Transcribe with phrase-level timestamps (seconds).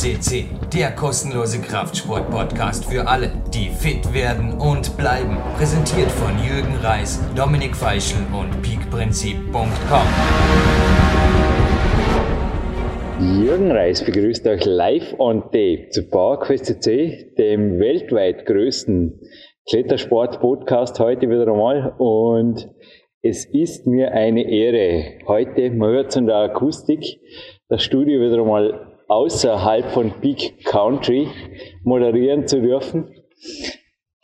[0.00, 5.36] CC, der kostenlose Kraftsport-Podcast für alle, die fit werden und bleiben.
[5.58, 10.06] Präsentiert von Jürgen Reis, Dominik Feischl und peakprinzip.com.
[13.42, 19.20] Jürgen Reis begrüßt euch live on tape zu PowerQuest CC, dem weltweit größten
[19.68, 21.94] Klettersport-Podcast heute wieder einmal.
[21.98, 22.70] Und
[23.20, 27.20] es ist mir eine Ehre, heute, in der Akustik,
[27.68, 31.26] das Studio wieder einmal außerhalb von Big Country
[31.82, 33.12] moderieren zu dürfen.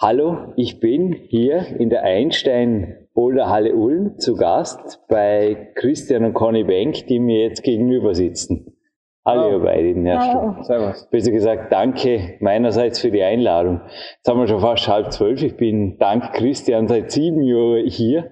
[0.00, 6.34] Hallo, ich bin hier in der Einstein Boulder Halle Ulm zu Gast bei Christian und
[6.34, 8.76] Conny Bank, die mir jetzt gegenüber sitzen.
[9.24, 10.08] Hallo, ihr beiden.
[10.08, 10.62] Hallo.
[10.62, 11.08] Servus.
[11.10, 13.80] Besser gesagt, danke meinerseits für die Einladung.
[14.18, 15.42] Jetzt haben wir schon fast halb zwölf.
[15.42, 18.30] Ich bin dank Christian seit sieben Jahren hier.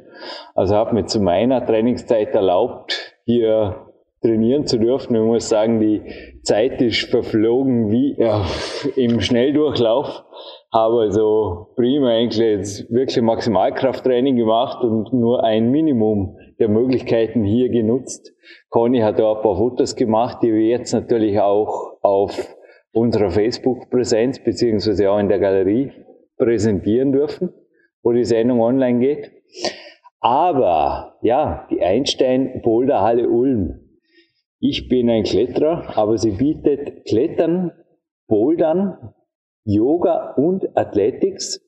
[0.54, 3.93] Also habe mir zu meiner Trainingszeit erlaubt, hier
[4.24, 5.14] trainieren zu dürfen.
[5.14, 6.00] Ich muss sagen, die
[6.42, 8.16] Zeit ist verflogen wie
[8.96, 10.24] im Schnelldurchlauf.
[10.72, 17.68] Habe also prima eigentlich jetzt wirklich Maximalkrafttraining gemacht und nur ein Minimum der Möglichkeiten hier
[17.68, 18.32] genutzt.
[18.70, 22.56] Conny hat da ein paar Fotos gemacht, die wir jetzt natürlich auch auf
[22.92, 25.92] unserer Facebook-Präsenz beziehungsweise auch in der Galerie
[26.38, 27.52] präsentieren dürfen,
[28.02, 29.30] wo die Sendung online geht.
[30.20, 33.83] Aber ja, die Einstein Boulder Halle Ulm
[34.66, 37.72] ich bin ein Kletterer, aber sie bietet Klettern,
[38.26, 39.12] Bouldern,
[39.66, 41.60] Yoga und Athletics.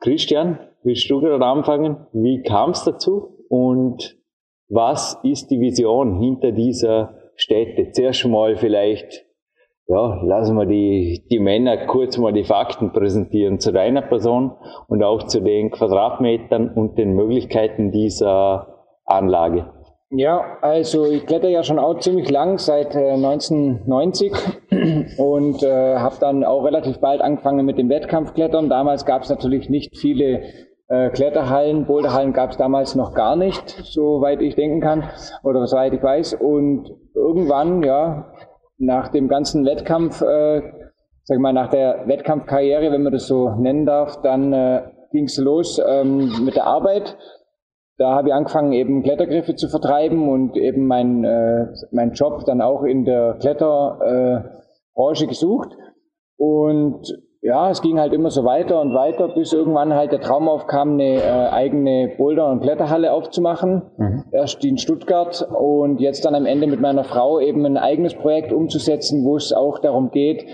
[0.00, 2.06] Christian, willst du gerade anfangen?
[2.12, 4.18] Wie kam es dazu und
[4.68, 7.90] was ist die Vision hinter dieser Stätte?
[7.92, 9.24] Zuerst mal vielleicht,
[9.86, 14.52] ja, lassen wir die, die Männer kurz mal die Fakten präsentieren zu deiner Person
[14.88, 19.72] und auch zu den Quadratmetern und den Möglichkeiten dieser Anlage.
[20.12, 24.32] Ja, also ich kletter ja schon auch ziemlich lang, seit äh, 1990
[25.18, 28.68] und äh, habe dann auch relativ bald angefangen mit dem Wettkampfklettern.
[28.68, 30.42] Damals gab es natürlich nicht viele
[30.88, 35.04] äh, Kletterhallen, Boulderhallen gab es damals noch gar nicht, soweit ich denken kann
[35.44, 36.34] oder soweit ich weiß.
[36.34, 38.32] Und irgendwann, ja,
[38.78, 40.60] nach dem ganzen Wettkampf, äh,
[41.22, 44.82] sag ich mal, nach der Wettkampfkarriere, wenn man das so nennen darf, dann äh,
[45.12, 47.16] ging es los ähm, mit der Arbeit
[48.00, 52.62] da habe ich angefangen, eben Klettergriffe zu vertreiben und eben mein, äh, mein Job dann
[52.62, 55.76] auch in der Kletterbranche äh, gesucht.
[56.38, 57.02] Und
[57.42, 60.94] ja, es ging halt immer so weiter und weiter, bis irgendwann halt der Traum aufkam,
[60.94, 63.82] eine äh, eigene Boulder- und Kletterhalle aufzumachen.
[63.98, 64.24] Mhm.
[64.32, 68.50] Erst in Stuttgart und jetzt dann am Ende mit meiner Frau eben ein eigenes Projekt
[68.50, 70.46] umzusetzen, wo es auch darum geht,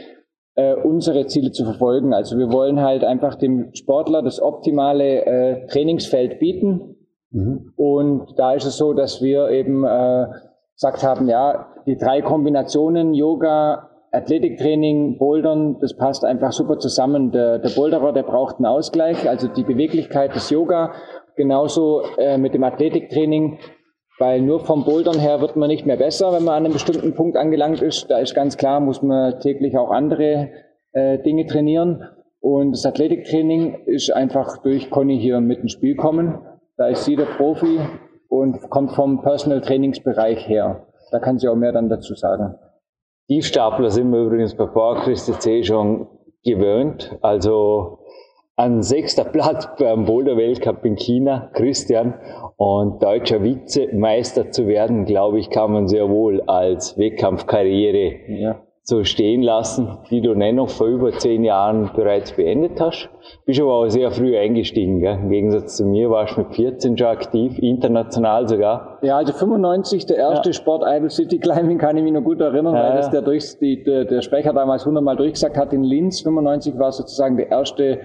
[0.56, 2.12] äh, unsere Ziele zu verfolgen.
[2.12, 6.95] Also wir wollen halt einfach dem Sportler das optimale äh, Trainingsfeld bieten,
[7.30, 7.72] Mhm.
[7.76, 10.26] Und da ist es so, dass wir eben äh,
[10.74, 17.32] gesagt haben, ja, die drei Kombinationen Yoga, Athletiktraining, Bouldern, das passt einfach super zusammen.
[17.32, 20.92] Der, der Boulderer, der braucht einen Ausgleich, also die Beweglichkeit des Yoga,
[21.36, 23.58] genauso äh, mit dem Athletiktraining,
[24.18, 27.14] weil nur vom Bouldern her wird man nicht mehr besser, wenn man an einem bestimmten
[27.14, 28.10] Punkt angelangt ist.
[28.10, 30.48] Da ist ganz klar, muss man täglich auch andere
[30.92, 32.02] äh, Dinge trainieren.
[32.40, 36.38] Und das Athletiktraining ist einfach durch Conny hier mit ins Spiel kommen.
[36.76, 37.78] Da ist sie der Profi
[38.28, 40.86] und kommt vom Personal Trainingsbereich her.
[41.10, 42.54] Da kann sie auch mehr dann dazu sagen.
[43.28, 46.06] Die Stapler sind wir übrigens bei PowerQuest C schon
[46.44, 47.16] gewöhnt.
[47.22, 48.00] Also
[48.56, 52.14] an sechster Platz beim Boulder Weltcup in China, Christian.
[52.56, 59.02] Und deutscher Vizemeister zu werden, glaube ich, kann man sehr wohl als Wettkampfkarriere ja so
[59.02, 63.08] stehen lassen, die du dennoch vor über zehn Jahren bereits beendet hast.
[63.44, 65.18] Bist aber auch sehr früh eingestiegen, gell?
[65.22, 69.00] im Gegensatz zu mir warst du mit 14 schon aktiv, international sogar.
[69.02, 70.52] Ja, also 95, der erste ja.
[70.52, 73.58] Sport Idol City Climbing, kann ich mich noch gut erinnern, ja, weil das der, durch,
[73.58, 76.20] die, der, der Sprecher damals hundertmal durchgesagt hat in Linz.
[76.20, 78.02] 95 war sozusagen der erste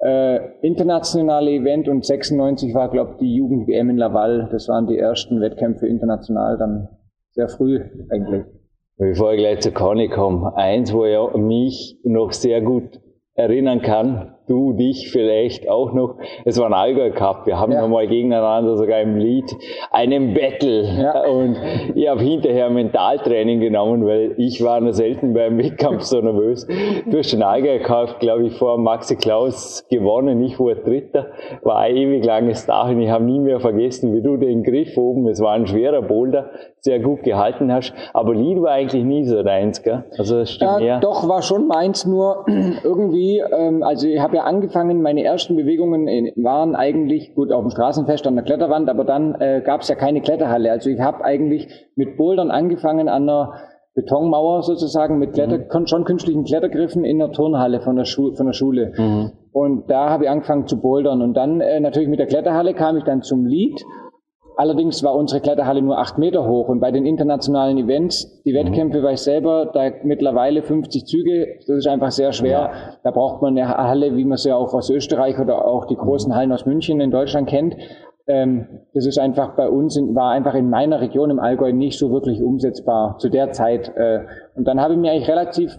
[0.00, 4.48] äh, internationale Event und 96 war, glaube ich, die Jugend-WM in Laval.
[4.50, 6.88] Das waren die ersten Wettkämpfe international, dann
[7.30, 7.80] sehr früh
[8.10, 8.57] eigentlich.
[9.00, 13.00] Bevor ich gleich zu Conny komme, eins, wo ich mich noch sehr gut
[13.34, 16.16] erinnern kann, du dich vielleicht auch noch.
[16.44, 17.46] Es war ein Allgäu Cup.
[17.46, 17.80] Wir haben ja.
[17.80, 19.54] nochmal gegeneinander sogar im Lied
[19.90, 20.82] einen Battle.
[20.82, 21.24] Ja.
[21.28, 21.56] Und
[21.94, 26.66] ich habe hinterher Mentaltraining genommen, weil ich war noch selten beim Wettkampf so nervös.
[27.06, 30.42] Du hast den Allgäu Cup, glaube ich, vor Maxi Klaus gewonnen.
[30.42, 31.26] Ich war Dritter.
[31.62, 34.96] War ein ewig langes Tag und ich habe nie mehr vergessen, wie du den Griff
[34.96, 36.50] oben, es war ein schwerer Boulder,
[36.80, 37.92] sehr gut gehalten hast.
[38.12, 40.04] Aber Lied war eigentlich nie so deins, gell?
[40.16, 42.44] Also das stimmt ja, Doch, war schon meins, nur
[42.84, 46.06] irgendwie, ähm, also ich habe ja angefangen, meine ersten Bewegungen
[46.36, 49.94] waren eigentlich, gut, auf dem Straßenfest an der Kletterwand, aber dann äh, gab es ja
[49.94, 50.70] keine Kletterhalle.
[50.70, 53.52] Also ich habe eigentlich mit Bouldern angefangen an einer
[53.94, 55.86] Betonmauer sozusagen mit Kletter, mhm.
[55.86, 58.92] schon künstlichen Klettergriffen in der Turnhalle von der, Schu von der Schule.
[58.96, 59.32] Mhm.
[59.50, 61.20] Und da habe ich angefangen zu bouldern.
[61.20, 63.84] Und dann äh, natürlich mit der Kletterhalle kam ich dann zum Lied.
[64.60, 68.56] Allerdings war unsere Kletterhalle nur acht Meter hoch und bei den internationalen Events, die mhm.
[68.56, 72.50] Wettkämpfe, weiß ich selber, da mittlerweile 50 Züge, das ist einfach sehr schwer.
[72.50, 72.72] Ja.
[73.04, 76.34] Da braucht man eine Halle, wie man sie auch aus Österreich oder auch die großen
[76.34, 77.76] Hallen aus München in Deutschland kennt.
[78.26, 81.96] Ähm, das ist einfach bei uns, in, war einfach in meiner Region im Allgäu nicht
[81.96, 83.92] so wirklich umsetzbar zu der Zeit.
[83.94, 84.24] Äh,
[84.56, 85.78] und dann habe ich mir eigentlich relativ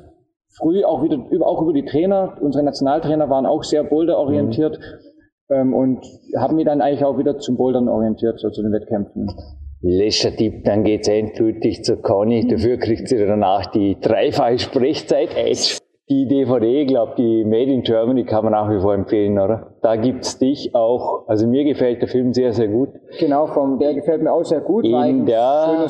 [0.57, 5.08] früh auch wieder, über, auch über die Trainer, unsere Nationaltrainer waren auch sehr boulderorientiert mhm.
[5.49, 6.05] Ähm, und
[6.37, 9.31] haben mich dann eigentlich auch wieder zum Bouldern orientiert, so zu den Wettkämpfen.
[9.81, 12.47] Letzter Tipp, dann geht's endgültig zur Conny.
[12.47, 15.35] Dafür kriegt sie danach die dreifache Sprechzeit.
[15.37, 15.78] Edge
[16.09, 19.67] die DVD, glaube die Made in Germany kann man nach wie vor empfehlen, oder?
[19.83, 22.89] Da gibt's dich auch, also mir gefällt der Film sehr, sehr gut.
[23.19, 24.85] Genau, vom, der gefällt mir auch sehr gut.
[24.85, 25.88] In der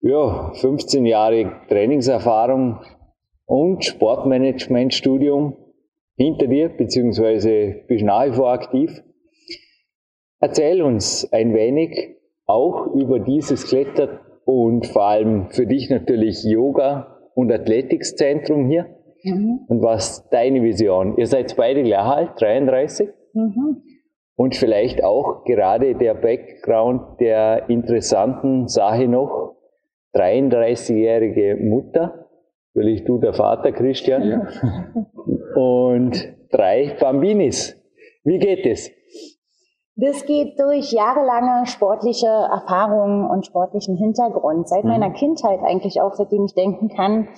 [0.00, 2.80] ja, 15 Jahre Trainingserfahrung
[3.46, 5.56] und Sportmanagementstudium
[6.16, 9.02] hinter dir, beziehungsweise bist nach wie vor aktiv.
[10.40, 17.18] Erzähl uns ein wenig auch über dieses Kletter und vor allem für dich natürlich Yoga
[17.34, 18.86] und Athletikszentrum hier.
[19.22, 19.60] Mhm.
[19.68, 21.16] Und was deine Vision?
[21.16, 23.08] Ihr seid beide gleich alt, 33.
[23.32, 23.82] Mhm.
[24.36, 29.56] Und vielleicht auch gerade der Background der interessanten Sache noch,
[30.14, 32.23] 33-jährige Mutter
[32.74, 34.22] Natürlich du, der Vater Christian.
[34.22, 34.42] Ja.
[35.54, 37.80] Und drei Bambinis.
[38.24, 38.90] Wie geht es?
[39.96, 44.68] Das geht durch jahrelange sportliche Erfahrungen und sportlichen Hintergrund.
[44.68, 44.90] Seit mhm.
[44.90, 47.28] meiner Kindheit eigentlich auch, seitdem ich denken kann.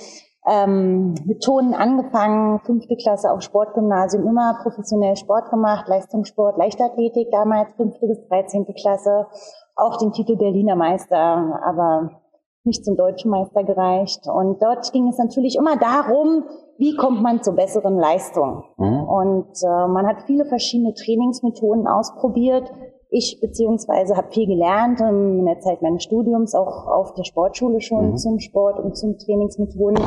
[0.49, 7.75] Ähm, mit Tonen angefangen, fünfte Klasse auf Sportgymnasium, immer professionell Sport gemacht, Leistungssport, Leichtathletik damals,
[7.75, 9.27] fünfte bis dreizehnte Klasse,
[9.75, 12.23] auch den Titel Berliner Meister, aber
[12.67, 14.27] nicht zum deutschen Meister gereicht.
[14.27, 16.45] Und dort ging es natürlich immer darum,
[16.79, 18.63] wie kommt man zu besseren Leistungen.
[18.77, 19.05] Mhm.
[19.05, 22.71] Und äh, man hat viele verschiedene Trainingsmethoden ausprobiert.
[23.09, 28.11] Ich beziehungsweise habe viel gelernt in der Zeit meines Studiums, auch auf der Sportschule schon
[28.11, 28.17] mhm.
[28.17, 30.05] zum Sport und zum Trainingsmethoden.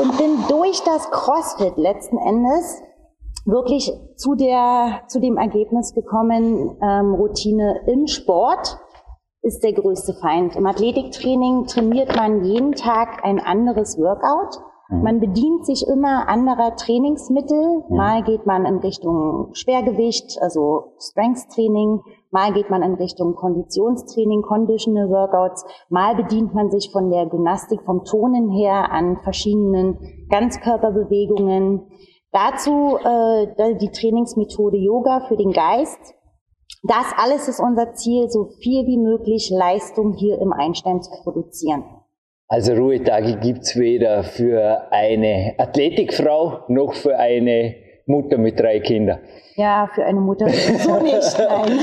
[0.00, 2.82] Und bin durch das CrossFit letzten Endes
[3.46, 8.78] wirklich zu der zu dem Ergebnis gekommen, ähm, Routine im Sport
[9.46, 10.56] ist der größte Feind.
[10.56, 14.60] Im Athletiktraining trainiert man jeden Tag ein anderes Workout.
[14.88, 15.02] Mhm.
[15.02, 17.84] Man bedient sich immer anderer Trainingsmittel.
[17.88, 17.96] Mhm.
[17.96, 22.00] Mal geht man in Richtung Schwergewicht, also Strength Training.
[22.32, 25.64] Mal geht man in Richtung Konditionstraining, Conditional Workouts.
[25.90, 31.86] Mal bedient man sich von der Gymnastik vom Tonen her an verschiedenen Ganzkörperbewegungen.
[32.32, 36.15] Dazu äh, die Trainingsmethode Yoga für den Geist.
[36.88, 41.84] Das alles ist unser Ziel, so viel wie möglich Leistung hier im Einstein zu produzieren.
[42.48, 47.74] Also Ruhetage gibt's weder für eine Athletikfrau noch für eine
[48.06, 49.18] Mutter mit drei Kindern.
[49.56, 51.38] Ja, für eine Mutter so nicht.
[51.38, 51.78] Nein.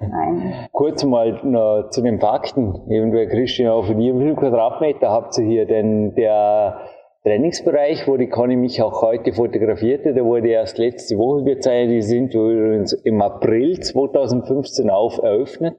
[0.00, 0.68] Nein.
[0.72, 2.74] Kurz mal noch zu den Fakten.
[2.90, 5.66] Eventuell Christian, auf wie viele Quadratmeter habt ihr hier?
[5.66, 6.80] Denn der
[7.24, 11.92] Trainingsbereich, wo die Conny mich auch heute fotografierte, der wurde erst letzte Woche gezeigt.
[11.92, 15.76] Die sind übrigens im April 2015 auf eröffnet.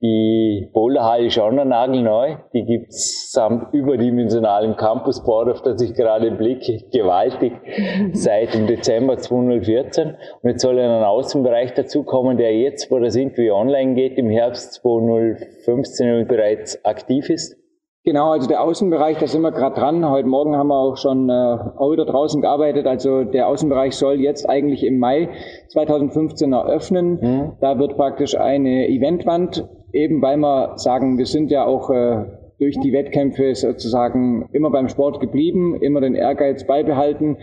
[0.00, 2.36] Die Bowlerhalle ist auch noch nagelneu.
[2.52, 7.54] Die gibt's am überdimensionalen Campusboard, auf das ich gerade blicke, gewaltig,
[8.12, 10.10] seit dem Dezember 2014.
[10.42, 14.74] Und jetzt soll ein Außenbereich dazukommen, der jetzt, wo das Interview online geht, im Herbst
[14.74, 17.56] 2015 bereits aktiv ist.
[18.06, 20.08] Genau, also der Außenbereich, da sind wir gerade dran.
[20.08, 22.86] Heute Morgen haben wir auch schon äh, auch wieder draußen gearbeitet.
[22.86, 25.28] Also der Außenbereich soll jetzt eigentlich im Mai
[25.70, 27.18] 2015 eröffnen.
[27.20, 27.52] Mhm.
[27.60, 32.26] Da wird praktisch eine Eventwand, eben weil wir sagen, wir sind ja auch äh,
[32.60, 37.38] durch die Wettkämpfe sozusagen immer beim Sport geblieben, immer den Ehrgeiz beibehalten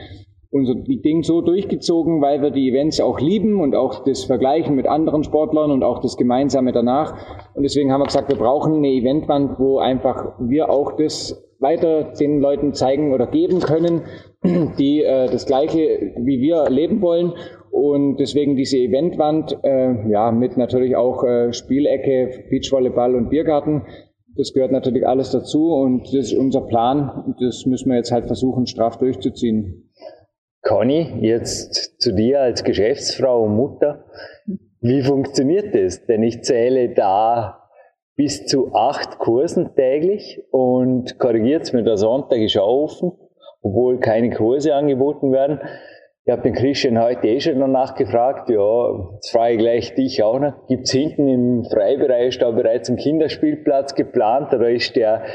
[0.53, 4.85] unser Ding so durchgezogen, weil wir die Events auch lieben und auch das Vergleichen mit
[4.85, 7.15] anderen Sportlern und auch das Gemeinsame danach.
[7.55, 12.13] Und deswegen haben wir gesagt, wir brauchen eine Eventwand, wo einfach wir auch das weiter
[12.19, 14.01] den Leuten zeigen oder geben können,
[14.77, 17.33] die äh, das Gleiche wie wir leben wollen.
[17.71, 23.81] Und deswegen diese Eventwand, äh, ja, mit natürlich auch äh, Spielecke, Beachvolleyball und Biergarten.
[24.35, 27.35] Das gehört natürlich alles dazu und das ist unser Plan.
[27.39, 29.89] Das müssen wir jetzt halt versuchen, straff durchzuziehen.
[30.63, 34.05] Conny, jetzt zu dir als Geschäftsfrau und Mutter.
[34.79, 36.05] Wie funktioniert das?
[36.05, 37.69] Denn ich zähle da
[38.15, 43.11] bis zu acht Kursen täglich und korrigiert mir, der Sonntag ist offen,
[43.61, 45.59] obwohl keine Kurse angeboten werden.
[46.25, 48.49] Ich habe den Christian heute eh schon noch nachgefragt.
[48.49, 50.67] Ja, jetzt frage ich gleich dich auch noch.
[50.69, 55.25] Gibt's hinten im Freibereich da bereits einen Kinderspielplatz geplant oder ist der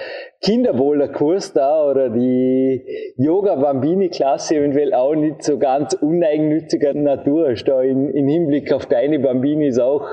[0.41, 2.87] Kinderboulder-Kurs da oder die
[3.19, 7.51] Yoga-Bambini-Klasse eventuell auch nicht so ganz uneigennütziger Natur?
[7.51, 10.09] Ist da in, in Hinblick auf deine Bambinis auch,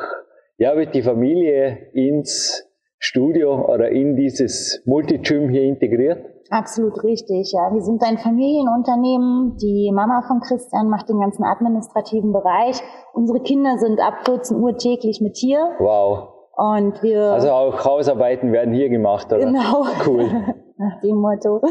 [0.58, 6.35] ja, wird die Familie ins Studio oder in dieses Multigym hier integriert?
[6.50, 7.74] Absolut richtig, ja.
[7.74, 9.58] Wir sind ein Familienunternehmen.
[9.58, 12.82] Die Mama von Christian macht den ganzen administrativen Bereich.
[13.14, 15.72] Unsere Kinder sind ab 14 Uhr täglich mit hier.
[15.80, 16.30] Wow.
[16.56, 17.22] Und wir.
[17.32, 19.40] Also auch Hausarbeiten werden hier gemacht, oder?
[19.40, 19.86] Genau.
[20.06, 20.30] Cool.
[20.78, 21.62] Nach dem Motto.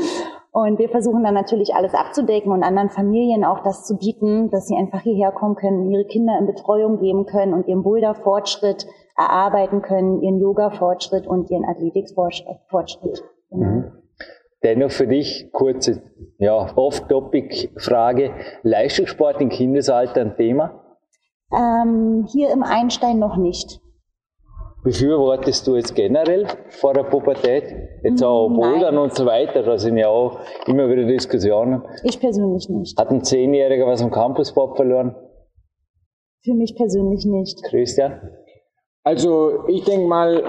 [0.50, 4.66] Und wir versuchen dann natürlich alles abzudecken und anderen Familien auch das zu bieten, dass
[4.66, 9.82] sie einfach hierher kommen können, ihre Kinder in Betreuung geben können und ihren Boulder-Fortschritt erarbeiten
[9.82, 13.24] können, ihren Yoga-Fortschritt und ihren Athletik-Fortschritt.
[13.50, 14.03] Mhm.
[14.64, 16.02] Dennoch für dich kurze,
[16.38, 18.32] ja, off-topic-Frage.
[18.62, 20.80] Leistungssport im Kindesalter ein Thema?
[21.52, 23.80] Ähm, hier im Einstein noch nicht.
[24.82, 27.64] Befürwortest du jetzt generell vor der Pubertät?
[28.02, 31.82] Jetzt auch Bouldern und so weiter, da sind ja auch immer wieder Diskussionen.
[32.02, 32.98] Ich persönlich nicht.
[32.98, 35.14] Hat ein Zehnjähriger was am Campusbob verloren?
[36.42, 37.62] Für mich persönlich nicht.
[37.64, 38.20] Christian?
[39.04, 40.42] Also ich denke mal,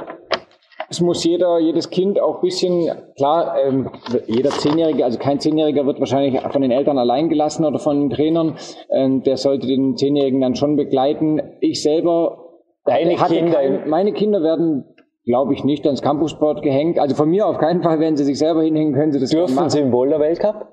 [0.90, 3.90] es muss jeder, jedes Kind auch ein bisschen, klar, ähm,
[4.28, 8.10] jeder Zehnjährige, also kein Zehnjähriger wird wahrscheinlich von den Eltern allein gelassen oder von den
[8.10, 8.56] Trainern.
[8.90, 11.42] Ähm, der sollte den Zehnjährigen dann schon begleiten.
[11.62, 12.42] Ich selber,
[12.86, 14.86] Deine Kinder, kein, meine Kinder werden
[15.26, 17.00] glaube ich nicht ans Campussport gehängt.
[17.00, 19.56] Also von mir auf keinen Fall, wenn sie sich selber hinhängen, können sie das Dürfen
[19.56, 19.70] machen.
[19.72, 20.68] sie im Boulder Weltcup?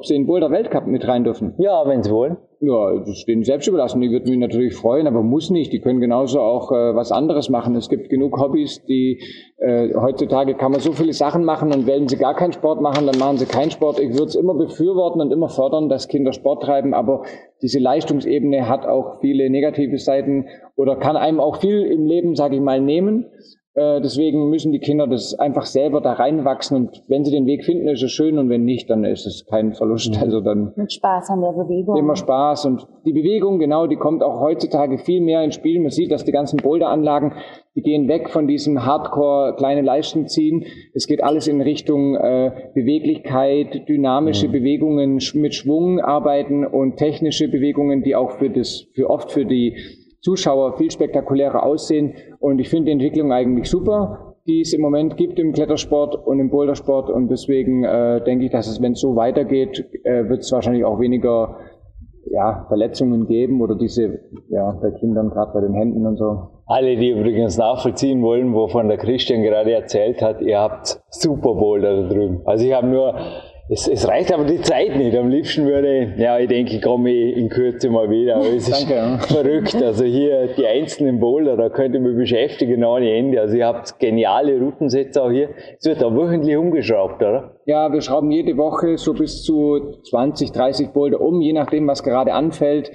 [0.00, 1.52] Ob sie in Boulder Weltcup mit rein dürfen?
[1.58, 2.38] Ja, wenn sie wollen.
[2.60, 4.00] Ja, das ist denen selbst überlassen.
[4.00, 5.74] Die würden mich natürlich freuen, aber muss nicht.
[5.74, 7.76] Die können genauso auch äh, was anderes machen.
[7.76, 9.20] Es gibt genug Hobbys, die
[9.58, 13.06] äh, heutzutage kann man so viele Sachen machen und wenn sie gar keinen Sport machen,
[13.06, 14.00] dann machen sie keinen Sport.
[14.00, 17.24] Ich würde es immer befürworten und immer fördern, dass Kinder Sport treiben, aber
[17.60, 22.56] diese Leistungsebene hat auch viele negative Seiten oder kann einem auch viel im Leben, sage
[22.56, 23.26] ich mal, nehmen.
[23.74, 27.64] Äh, deswegen müssen die Kinder das einfach selber da reinwachsen und wenn sie den Weg
[27.64, 30.20] finden, ist es schön und wenn nicht, dann ist es kein Verlust.
[30.20, 31.96] Also dann mit Spaß an der Bewegung.
[31.96, 35.80] Immer Spaß und die Bewegung, genau, die kommt auch heutzutage viel mehr ins Spiel.
[35.80, 37.32] Man sieht, dass die ganzen Boulderanlagen,
[37.76, 40.64] die gehen weg von diesem Hardcore kleine Leisten ziehen.
[40.92, 44.52] Es geht alles in Richtung äh, Beweglichkeit, dynamische mhm.
[44.52, 49.76] Bewegungen mit Schwung arbeiten und technische Bewegungen, die auch für das, für oft für die
[50.20, 52.14] Zuschauer viel spektakulärer aussehen.
[52.38, 56.40] Und ich finde die Entwicklung eigentlich super, die es im Moment gibt im Klettersport und
[56.40, 57.10] im Bouldersport.
[57.10, 60.84] Und deswegen äh, denke ich, dass es, wenn es so weitergeht, äh, wird es wahrscheinlich
[60.84, 61.56] auch weniger
[62.30, 66.48] ja, Verletzungen geben oder diese, ja, bei Kindern, gerade bei den Händen und so.
[66.66, 72.02] Alle, die übrigens nachvollziehen wollen, wovon der Christian gerade erzählt hat, ihr habt Super Boulder
[72.02, 72.42] da drüben.
[72.44, 73.14] Also ich habe nur
[73.70, 75.16] es, es, reicht aber die Zeit nicht.
[75.16, 78.36] Am liebsten würde, ja, ich denke, ich komme in Kürze mal wieder.
[78.36, 79.76] Aber es ist Danke, verrückt.
[79.80, 83.40] Also hier die einzelnen Boulder, da könnte mich beschäftigen ohne Ende.
[83.40, 85.50] Also ihr habt geniale Routensätze auch hier.
[85.78, 87.60] Es wird auch wöchentlich umgeschraubt, oder?
[87.64, 92.02] Ja, wir schrauben jede Woche so bis zu 20, 30 Boulder um, je nachdem, was
[92.02, 92.90] gerade anfällt.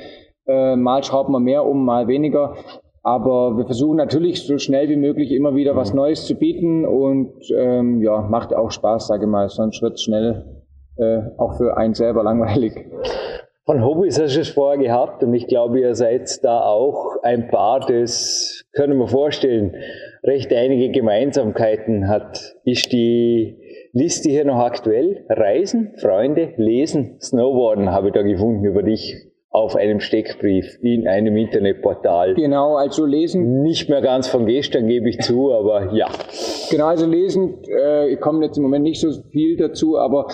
[0.46, 2.55] Äh, mal schrauben wir mehr um, mal weniger.
[3.01, 7.34] Aber wir versuchen natürlich so schnell wie möglich immer wieder was Neues zu bieten und
[7.55, 9.48] ähm, ja, macht auch Spaß, sage ich mal.
[9.48, 10.55] Sonst wird es schnell
[10.98, 12.74] äh, auch für einen selber langweilig.
[13.66, 17.48] Von Hobbys hast du es vorher gehabt und ich glaube, ihr seid da auch ein
[17.48, 19.75] Paar, das können wir vorstellen,
[20.24, 22.56] recht einige Gemeinsamkeiten hat.
[22.64, 23.58] Ist die
[23.92, 25.25] Liste hier noch aktuell?
[25.30, 29.16] Reisen, Freunde, Lesen, Snowboarden habe ich da gefunden über dich
[29.56, 32.34] auf einem Steckbrief in einem Internetportal.
[32.34, 33.62] Genau, also lesen.
[33.62, 36.08] Nicht mehr ganz von gestern, gebe ich zu, aber ja.
[36.70, 40.28] Genau, also lesen, äh, ich komme jetzt im Moment nicht so viel dazu, aber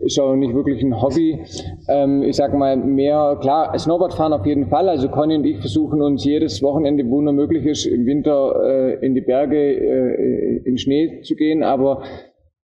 [0.00, 1.44] ist auch nicht wirklich ein Hobby.
[1.88, 4.88] Ähm, ich sag mal mehr, klar, Snowboardfahren auf jeden Fall.
[4.88, 9.04] Also Conny und ich versuchen uns jedes Wochenende, wo nur möglich ist, im Winter äh,
[9.04, 12.02] in die Berge, äh, in Schnee zu gehen, aber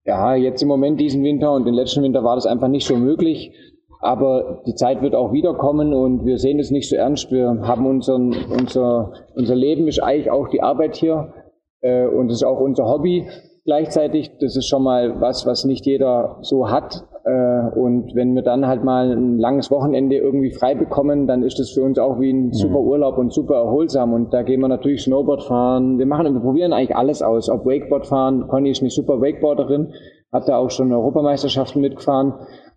[0.06, 2.96] ja, jetzt im Moment diesen Winter und den letzten Winter war das einfach nicht so
[2.96, 3.52] möglich.
[4.00, 7.32] Aber die Zeit wird auch wiederkommen und wir sehen es nicht so ernst.
[7.32, 11.32] Wir haben unseren, unser, unser Leben ist eigentlich auch die Arbeit hier
[11.80, 13.26] äh, und es ist auch unser Hobby
[13.64, 14.30] gleichzeitig.
[14.40, 17.04] Das ist schon mal was, was nicht jeder so hat.
[17.24, 21.58] Äh, und wenn wir dann halt mal ein langes Wochenende irgendwie frei bekommen, dann ist
[21.58, 22.52] das für uns auch wie ein mhm.
[22.54, 24.14] super Urlaub und super erholsam.
[24.14, 25.98] Und da gehen wir natürlich Snowboard fahren.
[25.98, 27.50] Wir machen, wir probieren eigentlich alles aus.
[27.50, 28.46] Ob Wakeboard fahren.
[28.48, 29.92] Conny ist eine super Wakeboarderin,
[30.32, 32.34] hat da auch schon Europameisterschaften mitgefahren.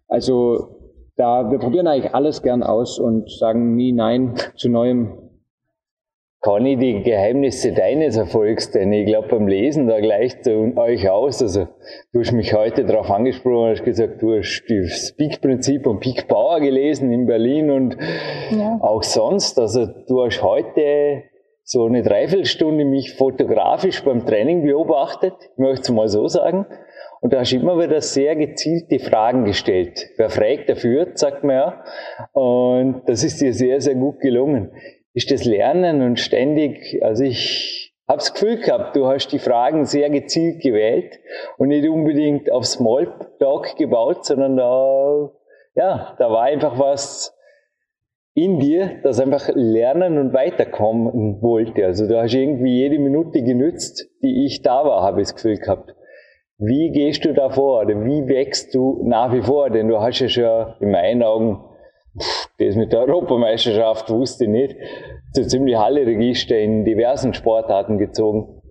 [0.07, 0.80] Also
[1.21, 5.19] da, wir probieren eigentlich alles gern aus und sagen nie Nein zu Neuem.
[6.43, 11.39] Conny, die Geheimnisse deines Erfolgs, denn ich glaube beim Lesen da gleicht euch aus.
[11.43, 11.67] Also
[12.11, 16.59] du hast mich heute darauf angesprochen, hast gesagt, du hast das Peak-Prinzip und Peak Power
[16.59, 17.97] gelesen in Berlin und
[18.49, 18.79] ja.
[18.81, 19.59] auch sonst.
[19.59, 21.21] Also du hast heute
[21.63, 26.65] so eine Dreiviertelstunde mich fotografisch beim Training beobachtet, ich möchte es mal so sagen.
[27.21, 30.09] Und da hast du immer wieder sehr gezielte Fragen gestellt.
[30.17, 31.83] Wer fragt, der führt, sagt man ja.
[32.33, 34.71] Und das ist dir sehr, sehr gut gelungen.
[35.13, 39.85] Ist das Lernen und ständig, also ich habe das Gefühl gehabt, du hast die Fragen
[39.85, 41.19] sehr gezielt gewählt
[41.57, 45.31] und nicht unbedingt auf Smalltalk gebaut, sondern da,
[45.75, 47.37] ja, da war einfach was
[48.33, 51.85] in dir, das einfach lernen und weiterkommen wollte.
[51.85, 55.57] Also du hast irgendwie jede Minute genützt, die ich da war, habe ich das Gefühl
[55.57, 55.93] gehabt.
[56.63, 59.71] Wie gehst du da vor oder wie wächst du nach wie vor?
[59.71, 61.59] Denn du hast ja schon in meinen Augen,
[62.59, 64.75] das mit der Europameisterschaft wusste ich nicht,
[65.33, 68.61] so ziemlich alle Register in diversen Sportarten gezogen.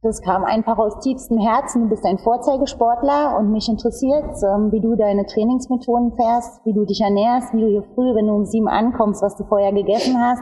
[0.00, 1.82] Das kam einfach aus tiefstem Herzen.
[1.82, 6.86] Du bist ein Vorzeigesportler und mich interessiert, ähm, wie du deine Trainingsmethoden fährst, wie du
[6.86, 10.16] dich ernährst, wie du hier früh, wenn du um sieben ankommst, was du vorher gegessen
[10.18, 10.40] hast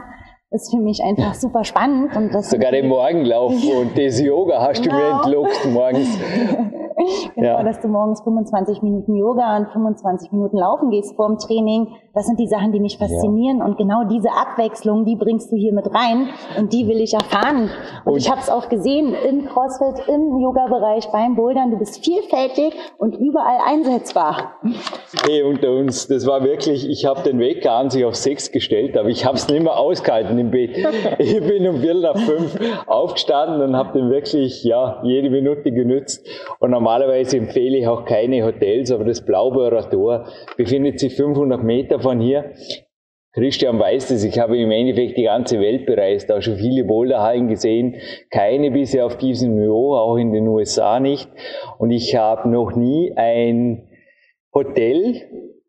[0.51, 2.15] ist für mich einfach super spannend.
[2.15, 4.95] Und das Sogar den Morgenlauf und das Yoga hast genau.
[4.95, 5.23] du mir genau.
[5.23, 6.09] entlockt morgens.
[7.35, 7.63] genau, ja.
[7.63, 11.87] dass du morgens 25 Minuten Yoga und 25 Minuten laufen gehst vor dem Training.
[12.13, 13.59] Das sind die Sachen, die mich faszinieren.
[13.59, 13.65] Ja.
[13.65, 16.29] Und genau diese Abwechslung, die bringst du hier mit rein.
[16.57, 17.69] Und die will ich erfahren.
[18.05, 21.71] Und, und ich habe es auch gesehen im CrossFit, im Yoga-Bereich, beim Bouldern.
[21.71, 24.55] Du bist vielfältig und überall einsetzbar.
[25.25, 28.97] Hey, unter uns, das war wirklich, ich habe den Wecker an sich auf sechs gestellt,
[28.97, 30.77] aber ich habe es nicht mehr ausgehalten im Bett.
[31.19, 32.57] Ich bin um Viertel nach fünf
[32.87, 36.27] aufgestanden und habe den wirklich, ja, jede Minute genützt.
[36.59, 40.25] Und normalerweise empfehle ich auch keine Hotels, aber das Blaubeurer Tor
[40.57, 42.53] befindet sich 500 Meter von hier.
[43.31, 47.47] Christian weiß das, ich habe im Endeffekt die ganze Welt bereist, auch schon viele Boulderhallen
[47.47, 47.97] gesehen,
[48.31, 51.29] keine bisher auf diesem Niveau, auch in den USA nicht.
[51.77, 53.87] Und ich habe noch nie ein
[54.51, 55.21] Hotel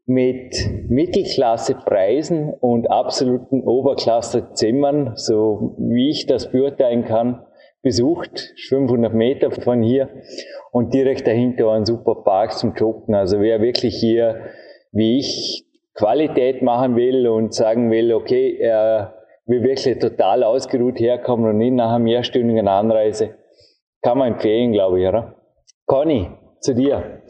[0.06, 0.56] mit
[0.88, 7.42] Mittelklassepreisen und absoluten Oberklassezimmern, so wie ich das beurteilen kann,
[7.82, 10.08] besucht, 500 Meter von hier
[10.72, 13.14] und direkt dahinter war ein super Park zum Joggen.
[13.14, 14.46] Also wer wirklich hier,
[14.92, 19.14] wie ich, Qualität machen will und sagen will, okay, er
[19.46, 23.34] will wirklich total ausgeruht herkommen und nicht nach einer mehrstündigen Anreise,
[24.02, 25.34] kann man empfehlen, glaube ich, oder?
[25.86, 27.22] Conny, zu dir.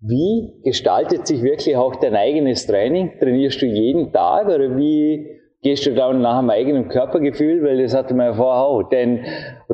[0.00, 3.18] Wie gestaltet sich wirklich auch dein eigenes Training?
[3.18, 7.94] Trainierst du jeden Tag oder wie gehst du dann nach dem eigenen Körpergefühl, weil das
[7.94, 8.82] hatte man ja vorher auch.
[8.82, 9.24] Denn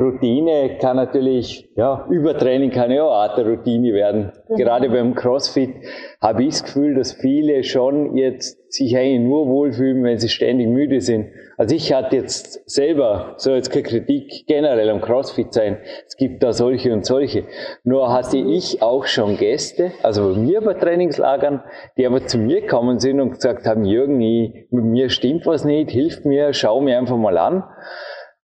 [0.01, 4.33] Routine kann natürlich, ja, Übertraining kann ja auch eine Routine werden.
[4.47, 4.59] Genau.
[4.59, 5.75] Gerade beim CrossFit
[6.21, 10.69] habe ich das Gefühl, dass viele schon jetzt sich eigentlich nur wohlfühlen, wenn sie ständig
[10.69, 11.29] müde sind.
[11.57, 16.43] Also ich hatte jetzt selber, so jetzt keine Kritik generell am CrossFit sein, es gibt
[16.43, 17.45] da solche und solche.
[17.83, 21.63] Nur hatte ich auch schon Gäste, also bei mir bei Trainingslagern,
[21.97, 25.65] die aber zu mir gekommen sind und gesagt haben, Jürgen, ich, mit mir stimmt was
[25.65, 27.65] nicht, hilf mir, schau mir einfach mal an.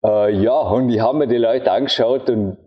[0.03, 2.57] Äh, ja, und ich habe mir die Leute angeschaut und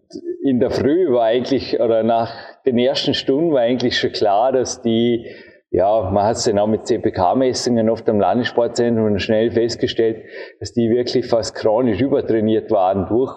[0.42, 2.32] in der Früh war eigentlich, oder nach
[2.64, 5.26] den ersten Stunden war eigentlich schon klar, dass die
[5.70, 10.24] ja, man hat es dann auch mit CPK-Messungen oft am Landessportzentrum schnell festgestellt,
[10.60, 13.34] dass die wirklich fast chronisch übertrainiert waren durch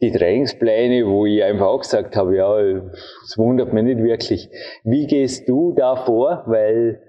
[0.00, 4.48] die Trainingspläne, wo ich einfach auch gesagt habe, ja, es wundert mich nicht wirklich.
[4.82, 6.44] Wie gehst du da vor?
[6.46, 7.02] Weil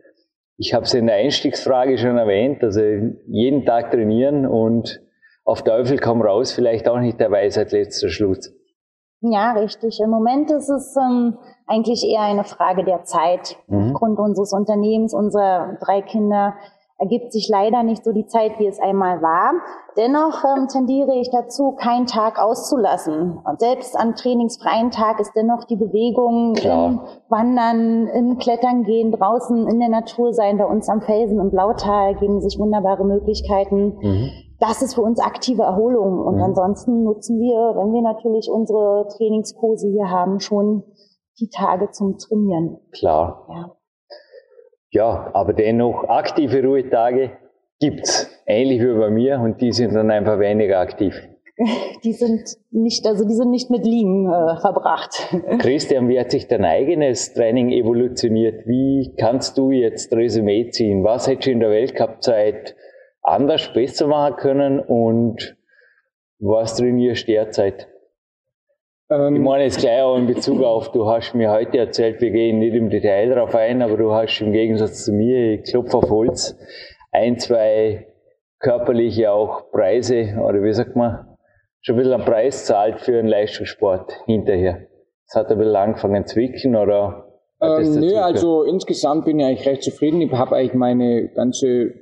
[0.58, 2.82] ich habe es in der Einstiegsfrage schon erwähnt, also
[3.28, 5.02] jeden Tag trainieren und
[5.50, 8.54] auf Teufel komm raus, vielleicht auch nicht der Weisheit letzter Schluss.
[9.22, 10.00] Ja, richtig.
[10.00, 13.58] Im Moment ist es ähm, eigentlich eher eine Frage der Zeit.
[13.68, 13.92] Mhm.
[13.92, 16.54] Aufgrund unseres Unternehmens, unserer drei Kinder,
[17.00, 19.54] ergibt sich leider nicht so die Zeit, wie es einmal war.
[19.98, 23.40] Dennoch ähm, tendiere ich dazu, keinen Tag auszulassen.
[23.44, 29.68] Und selbst am trainingsfreien Tag ist dennoch die Bewegung im Wandern, im Klettern gehen, draußen
[29.68, 30.58] in der Natur sein.
[30.58, 33.98] Bei uns am Felsen im Blautal geben sich wunderbare Möglichkeiten.
[34.02, 34.49] Mhm.
[34.60, 36.20] Das ist für uns aktive Erholung.
[36.20, 36.44] Und mhm.
[36.44, 40.84] ansonsten nutzen wir, wenn wir natürlich unsere Trainingskurse hier haben, schon
[41.40, 42.78] die Tage zum Trainieren.
[42.92, 43.48] Klar.
[43.50, 43.76] Ja.
[44.92, 47.32] Ja, aber dennoch aktive Ruhetage
[47.80, 51.16] gibt's, ähnlich wie bei mir, und die sind dann einfach weniger aktiv.
[52.06, 55.28] Die sind nicht, also die sind nicht mit Liegen äh, verbracht.
[55.60, 58.66] Christian, wie hat sich dein eigenes Training evolutioniert?
[58.66, 61.04] Wie kannst du jetzt Resümee ziehen?
[61.04, 62.78] Was hättest du in der Weltcup-Zeit
[63.22, 65.56] anders besser machen können und
[66.40, 67.88] was trainierst du derzeit?
[69.10, 72.32] Ähm, ich meine jetzt gleich auch in Bezug auf, du hast mir heute erzählt, wir
[72.32, 75.98] gehen nicht im Detail darauf ein, aber du hast im Gegensatz zu mir, ich klopfe
[75.98, 76.56] auf Holz,
[77.12, 78.08] ein, zwei
[78.60, 81.38] körperliche auch Preise, oder wie sagt man,
[81.82, 84.88] schon ein bisschen einen Preis zahlt für einen Leistungssport hinterher.
[85.26, 87.26] Es hat ein bisschen angefangen zu wicken, oder?
[87.62, 90.22] Ähm, nö, also insgesamt bin ich eigentlich recht zufrieden.
[90.22, 91.94] Ich habe eigentlich meine ganze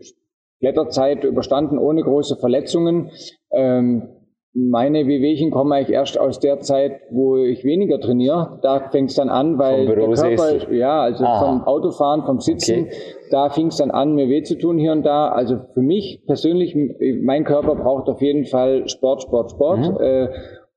[0.60, 3.12] Blätterzeit überstanden ohne große Verletzungen.
[3.52, 4.10] Ähm,
[4.54, 8.58] meine Wehwehchen kommen eigentlich erst aus der Zeit, wo ich weniger trainiere.
[8.64, 11.46] Da fängt es dann an, weil der Körper, ja, also Aha.
[11.46, 12.92] vom Autofahren, vom Sitzen, okay.
[13.30, 15.30] da fing es dann an, mir weh zu tun hier und da.
[15.30, 16.76] Also für mich persönlich,
[17.22, 19.80] mein Körper braucht auf jeden Fall Sport, Sport, Sport.
[19.80, 19.98] Mhm.
[20.00, 20.30] Äh,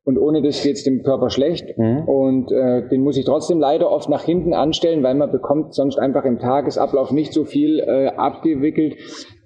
[0.05, 1.77] und ohne das geht es dem Körper schlecht.
[1.77, 2.05] Mhm.
[2.07, 5.99] Und äh, den muss ich trotzdem leider oft nach hinten anstellen, weil man bekommt sonst
[5.99, 8.95] einfach im Tagesablauf nicht so viel äh, abgewickelt.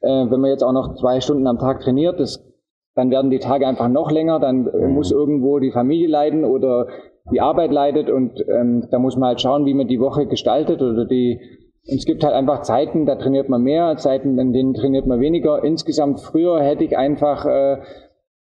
[0.00, 2.50] Äh, wenn man jetzt auch noch zwei Stunden am Tag trainiert, das
[2.96, 6.86] dann werden die Tage einfach noch länger, dann äh, muss irgendwo die Familie leiden oder
[7.32, 10.80] die Arbeit leidet und ähm, da muss man halt schauen, wie man die Woche gestaltet
[10.80, 11.40] oder die
[11.86, 15.20] und es gibt halt einfach Zeiten, da trainiert man mehr, Zeiten, in denen trainiert man
[15.20, 15.62] weniger.
[15.62, 17.82] Insgesamt früher hätte ich einfach äh,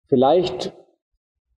[0.08, 0.74] vielleicht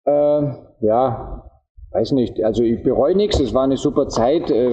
[0.06, 1.52] äh, ja
[1.92, 4.50] weiß nicht, also ich bereue nichts, es war eine super Zeit.
[4.50, 4.70] Äh,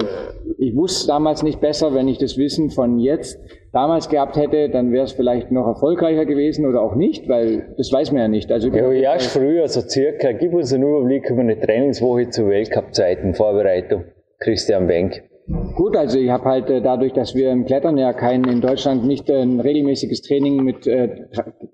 [0.57, 3.39] ich wusste damals nicht besser, wenn ich das Wissen von jetzt
[3.73, 7.91] damals gehabt hätte, dann wäre es vielleicht noch erfolgreicher gewesen oder auch nicht, weil das
[7.91, 8.51] weiß man ja nicht.
[8.51, 13.33] Also ja, ja früher, so circa, gib uns einen Überblick über eine Trainingswoche zu Weltcup-Zeiten,
[13.33, 14.05] Vorbereitung.
[14.39, 15.28] Christian Benk.
[15.75, 19.05] Gut, also ich habe halt äh, dadurch, dass wir im Klettern ja kein in Deutschland
[19.05, 21.25] nicht äh, ein regelmäßiges Training mit, äh,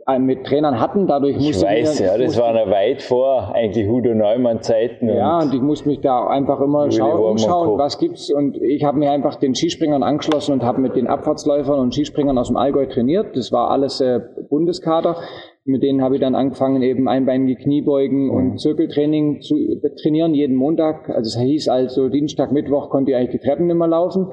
[0.08, 3.54] äh mit Trainern hatten, dadurch ich musste weiß, mir, ja, das war ja weit vor
[3.54, 5.08] eigentlich Hudo Neumann Zeiten.
[5.10, 8.84] Ja, und, und ich musste mich da einfach immer schauen, umschauen, was gibt's und ich
[8.84, 12.58] habe mir einfach den Skispringern angeschlossen und habe mit den Abfahrtsläufern und Skispringern aus dem
[12.58, 13.36] Allgäu trainiert.
[13.36, 15.18] Das war alles äh, Bundeskader
[15.66, 18.58] mit denen habe ich dann angefangen, eben einbeinige Kniebeugen und mhm.
[18.58, 19.58] Zirkeltraining zu
[20.02, 21.10] trainieren, jeden Montag.
[21.10, 24.28] Also es hieß also, Dienstag, Mittwoch konnte ich eigentlich die Treppen nicht mehr laufen.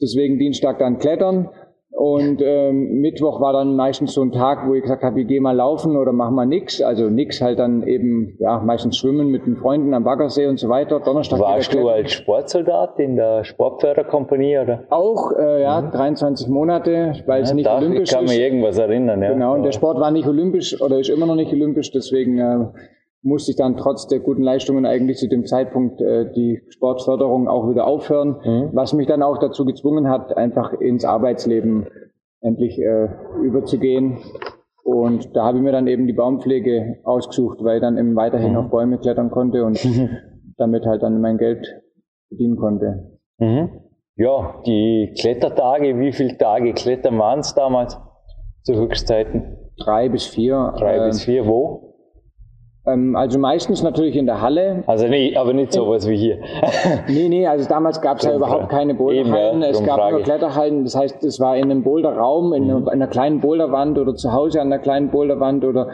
[0.00, 1.50] Deswegen Dienstag dann klettern
[1.96, 5.40] und ähm, Mittwoch war dann meistens so ein Tag, wo ich gesagt habe, ich gehe
[5.40, 6.82] mal laufen oder mach mal nix.
[6.82, 10.68] Also nix halt dann eben, ja, meistens schwimmen mit den Freunden am Baggersee und so
[10.68, 11.00] weiter.
[11.00, 11.40] Donnerstag.
[11.40, 14.84] Warst du als Sportsoldat in der Sportförderkompanie oder?
[14.90, 15.90] Auch, äh, ja, mhm.
[15.90, 18.10] 23 Monate, weil es ja, nicht olympisch ist.
[18.10, 19.32] Ich kann mich irgendwas erinnern, ja.
[19.32, 22.66] Genau, und der Sport war nicht olympisch oder ist immer noch nicht olympisch, deswegen äh,
[23.26, 27.68] musste ich dann trotz der guten Leistungen eigentlich zu dem Zeitpunkt äh, die Sportförderung auch
[27.68, 28.70] wieder aufhören, mhm.
[28.72, 31.88] was mich dann auch dazu gezwungen hat, einfach ins Arbeitsleben
[32.40, 33.08] endlich äh,
[33.42, 34.18] überzugehen.
[34.84, 38.52] Und da habe ich mir dann eben die Baumpflege ausgesucht, weil ich dann eben weiterhin
[38.52, 38.58] mhm.
[38.58, 39.84] auf Bäume klettern konnte und
[40.56, 41.66] damit halt dann mein Geld
[42.28, 43.18] verdienen konnte.
[43.38, 43.70] Mhm.
[44.14, 47.98] Ja, die Klettertage, wie viele Tage klettern waren es damals
[48.62, 49.58] zu Höchstzeiten?
[49.78, 50.74] Drei bis vier.
[50.78, 51.85] Drei äh, bis vier, wo?
[52.86, 54.84] Ähm, also meistens natürlich in der Halle.
[54.86, 56.38] Also nee, aber nicht sowas wie hier.
[57.08, 59.62] nee, nee, also damals gab es ja überhaupt keine Boulderhallen.
[59.62, 60.16] Es gab Frage.
[60.16, 60.84] nur Kletterhallen.
[60.84, 62.88] Das heißt, es war in einem Boulderraum, in, mhm.
[62.88, 65.90] einer kleinen Boulderwand oder zu Hause an einer kleinen Boulderwand oder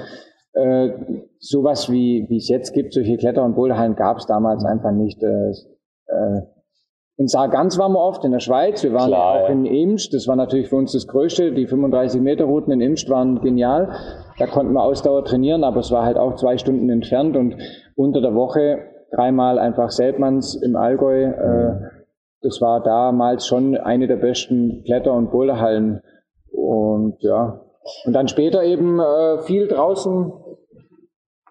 [0.53, 0.91] äh,
[1.39, 2.93] sowas wie wie es jetzt gibt.
[2.93, 5.23] Solche Kletter- und Boulderhallen gab es damals einfach nicht.
[5.23, 5.51] Äh,
[6.09, 6.43] äh,
[7.19, 8.83] in Sargans waren wir oft, in der Schweiz.
[8.83, 9.53] Wir waren Klar, auch ja.
[9.53, 10.13] in Imst.
[10.13, 11.53] Das war natürlich für uns das Größte.
[11.53, 13.91] Die 35 Meter Routen in Imst waren genial.
[14.43, 17.55] Da konnten wir Ausdauer trainieren, aber es war halt auch zwei Stunden entfernt und
[17.95, 21.27] unter der Woche dreimal einfach Selbmanns im Allgäu.
[21.27, 21.79] Äh,
[22.41, 26.03] das war damals schon eine der besten Kletter- und Boulderhallen.
[26.51, 27.61] Und ja,
[28.05, 30.33] und dann später eben äh, viel draußen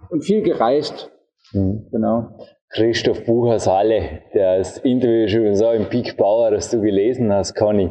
[0.09, 1.11] und viel gereist.
[1.53, 1.87] Mhm.
[1.91, 2.25] Genau.
[2.73, 7.31] Christoph Buchers Halle, der das Interview schon übrigens auch im Peak Bauer, das du gelesen
[7.31, 7.89] hast, Conny.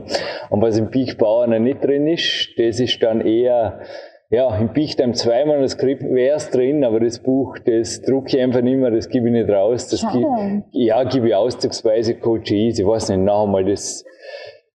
[0.50, 3.80] Und was im Peak Bauer noch nicht drin ist, das ist dann eher,
[4.30, 8.76] ja, im Pichtheim zweimal das es drin, aber das Buch, das drucke ich einfach nicht
[8.76, 9.88] mehr, das gebe ich nicht raus.
[9.88, 10.24] Das gibt,
[10.70, 14.04] ja, gebe ich auszugsweise Coach Easy, ich weiß nicht, noch einmal, das,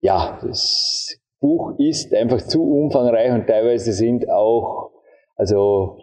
[0.01, 4.91] ja, das Buch ist einfach zu umfangreich und teilweise sind auch,
[5.37, 5.99] also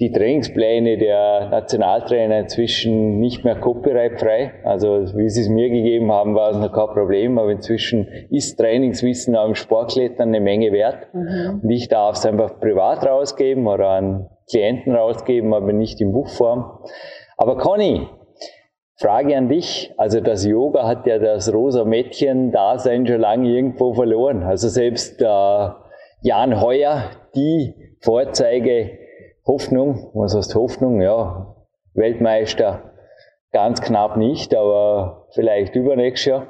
[0.00, 4.52] die Trainingspläne der Nationaltrainer inzwischen nicht mehr copyrightfrei.
[4.62, 8.58] Also wie sie es mir gegeben haben, war es noch kein Problem, aber inzwischen ist
[8.58, 11.12] Trainingswissen auch im Sportklettern eine Menge wert.
[11.12, 11.60] Mhm.
[11.64, 16.78] Und ich darf es einfach privat rausgeben oder an Klienten rausgeben, aber nicht in Buchform.
[17.36, 18.06] Aber Conny,
[18.94, 19.92] Frage an dich.
[19.96, 24.44] Also das Yoga hat ja das rosa Mädchen-Dasein schon lange irgendwo verloren.
[24.44, 25.68] Also selbst äh,
[26.22, 29.07] Jan Heuer, die Vorzeige
[29.48, 31.00] Hoffnung, was heißt Hoffnung?
[31.00, 31.56] Ja,
[31.94, 32.88] Weltmeister
[33.52, 36.46] ganz knapp nicht, aber vielleicht übernächstes Jahr.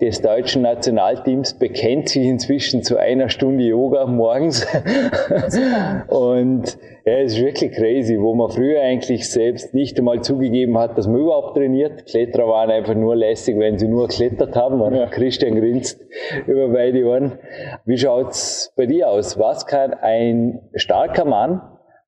[0.00, 4.66] Des deutschen Nationalteams bekennt sich inzwischen zu einer Stunde Yoga morgens.
[6.08, 10.98] und ja, es ist wirklich crazy, wo man früher eigentlich selbst nicht einmal zugegeben hat,
[10.98, 12.06] dass man überhaupt trainiert.
[12.06, 14.80] Kletterer waren einfach nur lässig, wenn sie nur geklettert haben.
[14.80, 15.06] Und ja.
[15.06, 16.00] Christian grinst
[16.46, 17.38] über beide Ohren.
[17.84, 19.38] Wie schaut's bei dir aus?
[19.38, 21.60] Was kann ein starker Mann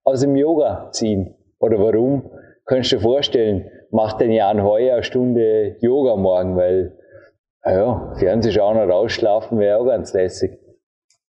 [0.06, 1.34] aus dem Yoga ziehen?
[1.58, 2.30] Oder warum,
[2.64, 6.96] kannst du dir vorstellen, macht den Jan Heuer eine Stunde Yoga morgen, weil,
[7.64, 10.58] naja, Fernsehschauen und rausschlafen wäre auch ganz lässig.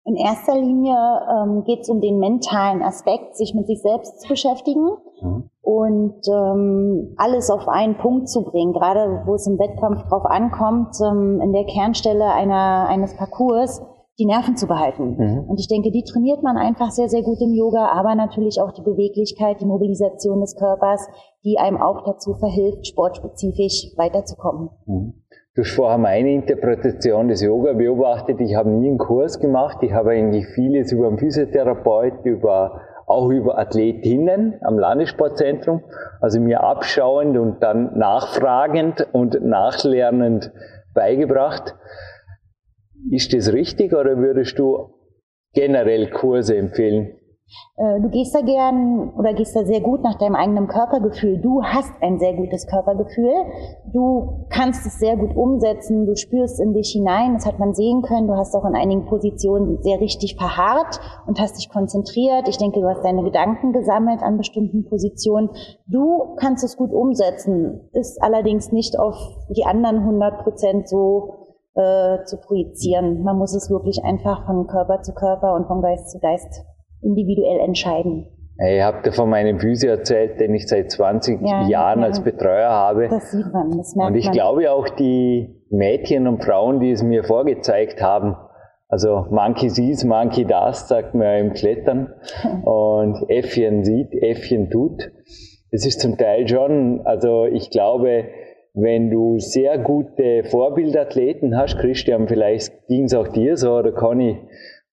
[0.07, 4.27] In erster Linie ähm, geht es um den mentalen Aspekt, sich mit sich selbst zu
[4.27, 4.89] beschäftigen
[5.21, 5.49] mhm.
[5.61, 10.95] und ähm, alles auf einen Punkt zu bringen, gerade wo es im Wettkampf drauf ankommt,
[11.01, 13.81] ähm, in der Kernstelle einer, eines Parcours
[14.17, 15.17] die Nerven zu behalten.
[15.17, 15.49] Mhm.
[15.49, 18.71] Und ich denke, die trainiert man einfach sehr, sehr gut im Yoga, aber natürlich auch
[18.71, 21.05] die Beweglichkeit, die Mobilisation des Körpers,
[21.43, 24.69] die einem auch dazu verhilft, sportspezifisch weiterzukommen.
[24.85, 25.13] Mhm.
[25.55, 28.41] Du hast vorher meine Interpretation des Yoga beobachtet.
[28.41, 29.77] Ich habe nie einen Kurs gemacht.
[29.83, 35.81] Ich habe eigentlich vieles über einen Physiotherapeut, über, auch über Athletinnen am Landessportzentrum,
[36.19, 40.51] also mir abschauend und dann nachfragend und nachlernend
[40.93, 41.73] beigebracht.
[43.11, 44.89] Ist das richtig oder würdest du
[45.53, 47.15] generell Kurse empfehlen?
[47.77, 51.39] Äh, du gehst da gern oder gehst da sehr gut nach deinem eigenen Körpergefühl.
[51.41, 53.33] Du hast ein sehr gutes Körpergefühl.
[53.93, 56.07] Du kannst es sehr gut umsetzen.
[56.07, 57.35] Du spürst in dich hinein.
[57.35, 58.27] Das hat man sehen können.
[58.27, 62.47] Du hast auch in einigen Positionen sehr richtig verharrt und hast dich konzentriert.
[62.47, 65.49] Ich denke, du hast deine Gedanken gesammelt an bestimmten Positionen.
[65.85, 67.89] Du kannst es gut umsetzen.
[67.93, 69.15] Ist allerdings nicht auf
[69.55, 71.44] die anderen 100 Prozent so
[71.75, 73.23] äh, zu projizieren.
[73.23, 76.65] Man muss es wirklich einfach von Körper zu Körper und von Geist zu Geist
[77.01, 78.31] individuell entscheiden.
[78.57, 82.05] Ich habe dir von meinem Physio erzählt, den ich seit 20 ja, Jahren ja.
[82.05, 83.09] als Betreuer habe.
[83.09, 84.33] Das sieht man, das merkt Und ich man.
[84.33, 88.37] glaube auch die Mädchen und Frauen, die es mir vorgezeigt haben,
[88.87, 92.13] also Monkey sees, Monkey does, sagt man im Klettern.
[92.63, 95.11] Und Äffchen sieht, Äffchen tut.
[95.71, 98.25] Das ist zum Teil schon, also ich glaube,
[98.75, 104.37] wenn du sehr gute Vorbildathleten hast, Christian, vielleicht ging es auch dir so, oder ich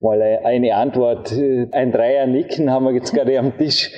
[0.00, 1.32] mal eine Antwort,
[1.72, 3.92] ein Dreier nicken haben wir jetzt gerade am Tisch.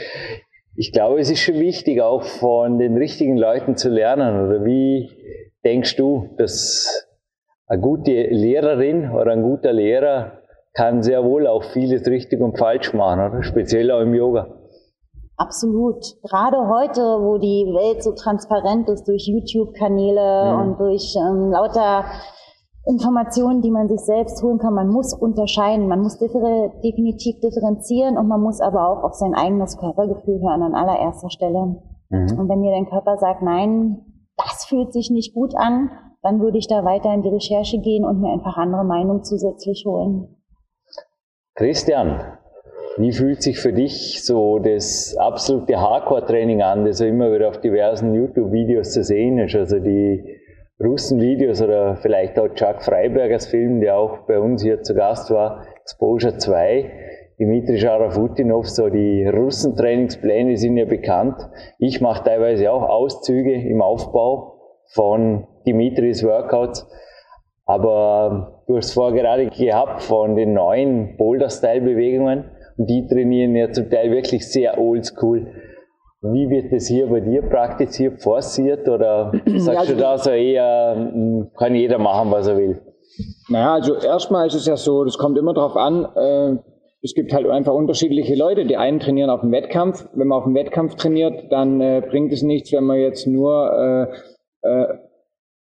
[0.74, 4.46] Ich glaube, es ist schon wichtig, auch von den richtigen Leuten zu lernen.
[4.46, 5.10] Oder wie
[5.64, 7.06] denkst du, dass
[7.66, 10.42] eine gute Lehrerin oder ein guter Lehrer
[10.72, 13.42] kann sehr wohl auch vieles richtig und falsch machen, oder?
[13.42, 14.63] Speziell auch im Yoga.
[15.36, 16.04] Absolut.
[16.22, 20.60] Gerade heute, wo die Welt so transparent ist durch YouTube-Kanäle mhm.
[20.60, 22.04] und durch ähm, lauter
[22.86, 24.74] Informationen, die man sich selbst holen kann.
[24.74, 29.34] Man muss unterscheiden, man muss differ definitiv differenzieren und man muss aber auch auf sein
[29.34, 31.82] eigenes Körpergefühl hören an allererster Stelle.
[32.10, 32.38] Mhm.
[32.38, 34.04] Und wenn dir dein Körper sagt, nein,
[34.36, 35.90] das fühlt sich nicht gut an,
[36.22, 39.84] dann würde ich da weiter in die Recherche gehen und mir einfach andere Meinungen zusätzlich
[39.86, 40.36] holen.
[41.54, 42.38] Christian,
[42.96, 48.14] wie fühlt sich für dich so das absolute Hardcore-Training an, das immer wieder auf diversen
[48.14, 49.56] YouTube-Videos zu sehen ist?
[49.56, 50.22] Also die
[50.82, 55.64] Russen-Videos oder vielleicht auch Chuck Freibergers Film, der auch bei uns hier zu Gast war,
[55.82, 56.90] Exposure 2,
[57.38, 61.36] Dimitri Scharafutinov, so die Russen-Trainingspläne sind ja bekannt.
[61.78, 64.60] Ich mache teilweise auch Auszüge im Aufbau
[64.92, 66.88] von Dimitris Workouts.
[67.66, 72.50] Aber du hast vorher gerade gehabt von den neuen Boulder-Style-Bewegungen.
[72.76, 75.46] Die trainieren ja zum Teil wirklich sehr oldschool.
[76.22, 80.94] Wie wird das hier bei dir praktiziert, forciert oder sagst ja, du da so eher,
[80.96, 82.80] hm, kann jeder machen, was er will?
[83.48, 86.58] Naja, also erstmal ist es ja so, das kommt immer darauf an, äh,
[87.04, 88.64] es gibt halt einfach unterschiedliche Leute.
[88.64, 90.08] Die einen trainieren auf dem Wettkampf.
[90.14, 94.10] Wenn man auf dem Wettkampf trainiert, dann äh, bringt es nichts, wenn man jetzt nur
[94.62, 94.86] äh, äh,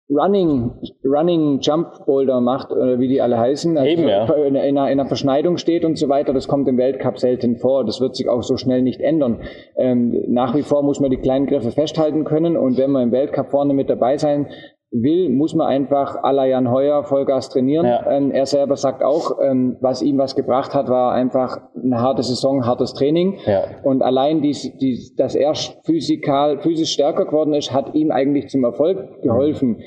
[0.10, 0.72] Running,
[1.04, 4.24] Running Jump Boulder macht, oder wie die alle heißen, also Eben, ja.
[4.26, 7.84] in, einer, in, einer, Verschneidung steht und so weiter, das kommt im Weltcup selten vor.
[7.84, 9.42] Das wird sich auch so schnell nicht ändern.
[9.76, 13.12] Ähm, nach wie vor muss man die kleinen Griffe festhalten können und wenn man im
[13.12, 14.48] Weltcup vorne mit dabei sein
[14.92, 17.86] will, muss man einfach à la Jan Heuer Vollgas trainieren.
[17.86, 18.10] Ja.
[18.10, 22.24] Ähm, er selber sagt auch, ähm, was ihm was gebracht hat, war einfach eine harte
[22.24, 23.38] Saison, hartes Training.
[23.46, 23.64] Ja.
[23.84, 25.54] Und allein dies, dies, dass er
[25.86, 29.70] physikal, physisch stärker geworden ist, hat ihm eigentlich zum Erfolg geholfen.
[29.70, 29.82] Mhm.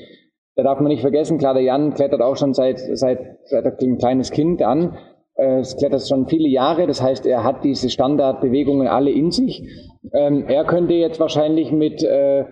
[0.55, 3.97] Da darf man nicht vergessen, klar, der Jan klettert auch schon seit, seit, seit ein
[3.97, 4.97] kleines Kind an.
[5.35, 9.63] Äh, es klettert schon viele Jahre, das heißt, er hat diese Standardbewegungen alle in sich.
[10.13, 12.45] Ähm, er könnte jetzt wahrscheinlich mit äh,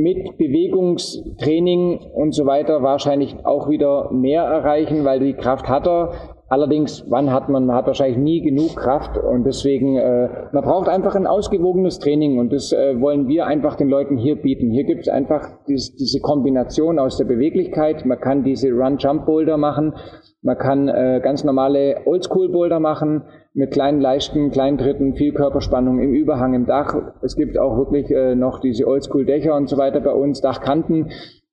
[0.00, 6.12] mit Bewegungstraining und so weiter wahrscheinlich auch wieder mehr erreichen, weil die Kraft hat er.
[6.52, 10.88] Allerdings, wann hat man, man hat wahrscheinlich nie genug Kraft und deswegen, äh, man braucht
[10.88, 14.68] einfach ein ausgewogenes Training und das äh, wollen wir einfach den Leuten hier bieten.
[14.72, 18.04] Hier gibt es einfach dies, diese Kombination aus der Beweglichkeit.
[18.04, 19.94] Man kann diese Run-Jump-Boulder machen,
[20.42, 23.22] man kann äh, ganz normale Oldschool-Boulder machen
[23.54, 26.96] mit kleinen Leisten, kleinen Tritten, viel Körperspannung im Überhang, im Dach.
[27.22, 31.10] Es gibt auch wirklich äh, noch diese Oldschool-Dächer und so weiter bei uns, Dachkanten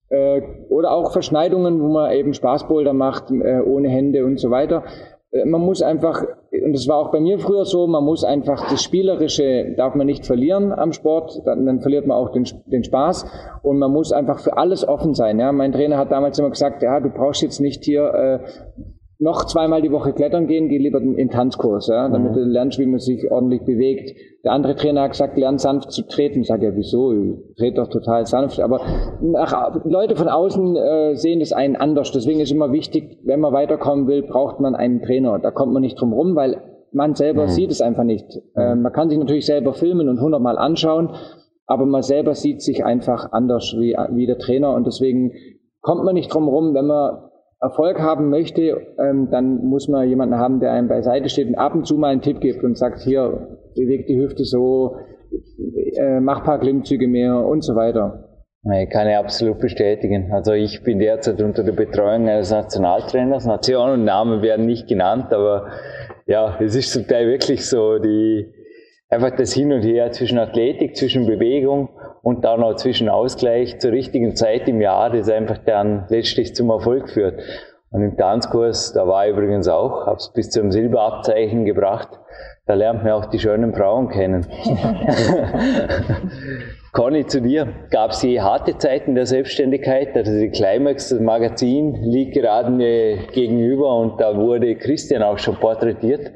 [0.09, 4.83] äh, oder auch Verschneidungen, wo man eben Spaßboulder macht, äh, ohne Hände und so weiter.
[5.31, 8.69] Äh, man muss einfach, und das war auch bei mir früher so, man muss einfach
[8.69, 12.83] das Spielerische darf man nicht verlieren am Sport, dann, dann verliert man auch den, den
[12.83, 13.25] Spaß
[13.63, 15.39] und man muss einfach für alles offen sein.
[15.39, 18.39] Ja, mein Trainer hat damals immer gesagt, ja, du brauchst jetzt nicht hier äh,
[19.19, 22.35] noch zweimal die Woche klettern gehen, geh lieber in den Tanzkurs, ja, damit mhm.
[22.35, 24.15] du lernst, wie man sich ordentlich bewegt.
[24.43, 26.41] Der andere Trainer hat gesagt, lern sanft zu treten.
[26.41, 27.13] Ich sage ja, wieso?
[27.13, 28.59] Ich trete doch total sanft.
[28.59, 28.79] Aber
[29.21, 32.11] nach, Leute von außen äh, sehen das einen anders.
[32.11, 35.39] Deswegen ist immer wichtig, wenn man weiterkommen will, braucht man einen Trainer.
[35.39, 37.49] Da kommt man nicht drum rum, weil man selber mhm.
[37.49, 38.25] sieht es einfach nicht.
[38.55, 41.09] Äh, man kann sich natürlich selber filmen und hundertmal anschauen,
[41.65, 45.33] aber man selber sieht sich einfach anders wie, wie der Trainer und deswegen
[45.81, 47.26] kommt man nicht drum rum, wenn man
[47.59, 48.61] Erfolg haben möchte,
[48.99, 52.09] ähm, dann muss man jemanden haben, der einem beiseite steht und ab und zu mal
[52.09, 54.97] einen Tipp gibt und sagt, hier, beweg die Hüfte so,
[55.97, 58.23] äh, mach paar Klimmzüge mehr und so weiter.
[58.81, 60.31] Ich kann ich absolut bestätigen.
[60.33, 63.45] Also ich bin derzeit unter der Betreuung eines Nationaltrainers.
[63.45, 65.67] Nation und Namen werden nicht genannt, aber
[66.25, 68.51] ja, es ist zum Teil wirklich so, die,
[69.09, 71.89] einfach das Hin und Her zwischen Athletik, zwischen Bewegung
[72.27, 76.69] und dann auch zwischen Ausgleich zur richtigen Zeit im Jahr, das einfach dann letztlich zum
[76.69, 77.39] Erfolg führt.
[77.89, 82.09] Und im Tanzkurs, da war ich übrigens auch, habe es bis zum Silberabzeichen gebracht.
[82.65, 84.45] Da lernt man auch die schönen Frauen kennen.
[86.97, 87.67] Conny, zu dir.
[87.91, 90.17] Gab es je harte Zeiten der Selbstständigkeit?
[90.17, 95.57] Also die Climax, das Magazin, liegt gerade mir gegenüber und da wurde Christian auch schon
[95.57, 96.31] porträtiert.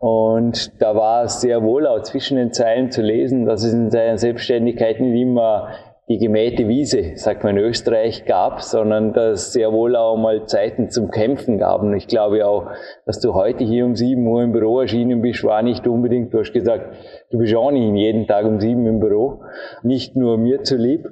[0.00, 3.90] Und da war es sehr wohl auch zwischen den Zeilen zu lesen, dass es in
[3.90, 5.68] seiner Selbstständigkeit nicht immer
[6.12, 10.90] die gemähte Wiese, sagt man in Österreich, gab, sondern dass sehr wohl auch mal Zeiten
[10.90, 11.80] zum Kämpfen gab.
[11.80, 12.66] Und ich glaube auch,
[13.06, 16.40] dass du heute hier um sieben Uhr im Büro erschienen bist, war nicht unbedingt, du
[16.40, 16.94] hast gesagt,
[17.30, 19.40] du bist auch nicht jeden Tag um sieben im Büro,
[19.82, 21.08] nicht nur mir zu lieb.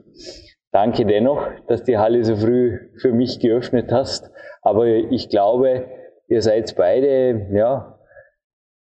[0.71, 4.31] Danke dennoch, dass die Halle so früh für mich geöffnet hast.
[4.61, 5.87] Aber ich glaube,
[6.29, 7.99] ihr seid beide, ja,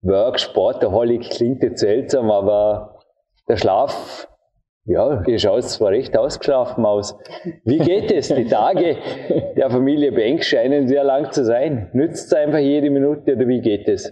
[0.02, 3.00] Work, Sportaholic klingt jetzt seltsam, aber
[3.48, 4.29] der Schlaf,
[4.90, 7.16] ja, ihr schaut zwar recht ausgeschlafen aus.
[7.64, 8.30] Wie geht es?
[8.30, 8.98] Die Tage
[9.56, 11.90] der Familie Bank scheinen sehr lang zu sein.
[11.94, 14.12] Nützt es einfach jede Minute oder wie geht es?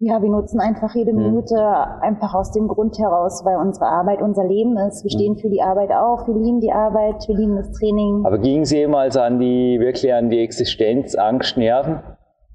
[0.00, 1.16] Ja, wir nutzen einfach jede hm.
[1.16, 2.02] Minute hm.
[2.02, 5.02] einfach aus dem Grund heraus, weil unsere Arbeit unser Leben ist.
[5.02, 5.18] Wir hm.
[5.18, 8.26] stehen für die Arbeit auf, wir lieben die Arbeit, wir lieben das Training.
[8.26, 12.00] Aber ging es jemals an die, wirklich an die Existenz, Angst, Nerven?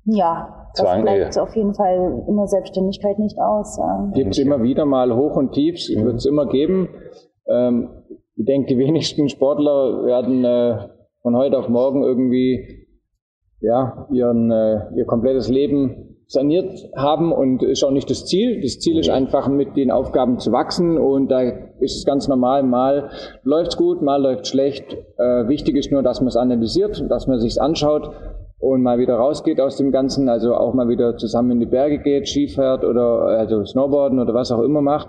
[0.06, 1.42] Ja, das Zwang, bleibt ja.
[1.42, 3.78] auf jeden Fall in der Selbstständigkeit nicht aus.
[3.78, 4.12] Ja.
[4.14, 6.06] Gibt es immer wieder mal Hoch und Tiefs, mhm.
[6.06, 6.90] wird es immer geben.
[7.50, 7.90] Ähm,
[8.36, 10.90] ich denke, die wenigsten Sportler werden äh,
[11.22, 12.88] von heute auf morgen irgendwie
[13.62, 18.62] ja, ihren, äh, ihr komplettes Leben saniert haben und ist auch nicht das Ziel.
[18.62, 21.42] Das Ziel ist einfach mit den Aufgaben zu wachsen und da
[21.80, 23.10] ist es ganz normal, mal
[23.44, 24.94] läuft's gut, mal läuft schlecht.
[25.18, 28.12] Äh, wichtig ist nur, dass man es analysiert, dass man sich's anschaut
[28.60, 32.00] und mal wieder rausgeht aus dem Ganzen, also auch mal wieder zusammen in die Berge
[32.00, 35.08] geht, Ski fährt oder also Snowboarden oder was auch immer macht,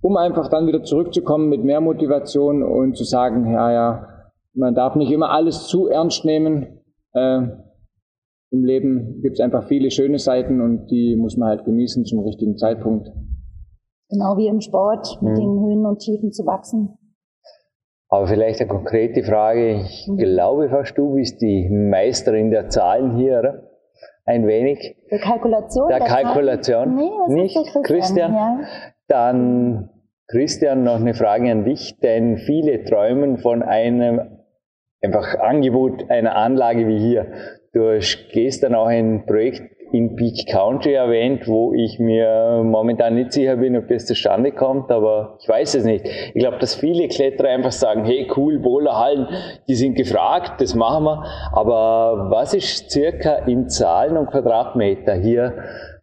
[0.00, 4.08] um einfach dann wieder zurückzukommen mit mehr Motivation und zu sagen, ja, ja,
[4.54, 6.80] man darf nicht immer alles zu ernst nehmen.
[7.14, 7.42] Äh,
[8.50, 12.20] Im Leben gibt es einfach viele schöne Seiten und die muss man halt genießen zum
[12.20, 13.08] richtigen Zeitpunkt.
[14.10, 15.36] Genau wie im Sport, mit mhm.
[15.36, 16.96] den Höhen und Tiefen zu wachsen.
[18.08, 19.82] Aber vielleicht eine konkrete Frage.
[19.82, 20.16] Ich mhm.
[20.16, 23.62] glaube fast, du bist die Meisterin der Zahlen hier, oder?
[24.24, 24.96] Ein wenig.
[25.10, 25.88] Der Kalkulation?
[25.88, 26.94] Der, der Kalkulation.
[26.94, 28.32] Nee, das Nicht, ist der Christian.
[28.32, 28.34] Christian?
[28.34, 28.60] Ja.
[29.08, 29.90] Dann,
[30.30, 34.20] Christian, noch eine Frage an dich, denn viele träumen von einem
[35.02, 37.28] einfach Angebot einer Anlage wie hier.
[37.72, 37.98] Du
[38.32, 43.56] gehst dann auch ein Projekt in Peak Country erwähnt, wo ich mir momentan nicht sicher
[43.56, 46.04] bin, ob das zustande kommt, aber ich weiß es nicht.
[46.06, 49.28] Ich glaube, dass viele Kletterer einfach sagen, hey cool, Boulderhallen,
[49.66, 51.24] die sind gefragt, das machen wir.
[51.52, 55.54] Aber was ist circa in Zahlen und Quadratmeter hier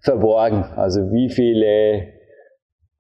[0.02, 0.64] verborgen?
[0.76, 2.15] Also wie viele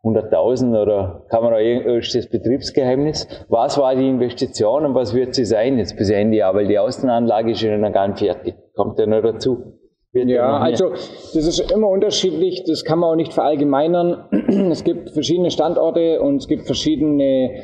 [0.05, 3.27] 100.000 oder kann man auch ist das Betriebsgeheimnis?
[3.49, 6.53] Was war die Investition und was wird sie sein jetzt bis Ende Jahr?
[6.53, 8.53] Weil die Außenanlage ist ja noch gar nicht fertig.
[8.75, 9.79] Kommt ja noch dazu.
[10.13, 14.25] Wird ja, also das ist immer unterschiedlich, das kann man auch nicht verallgemeinern.
[14.71, 17.63] Es gibt verschiedene Standorte und es gibt verschiedene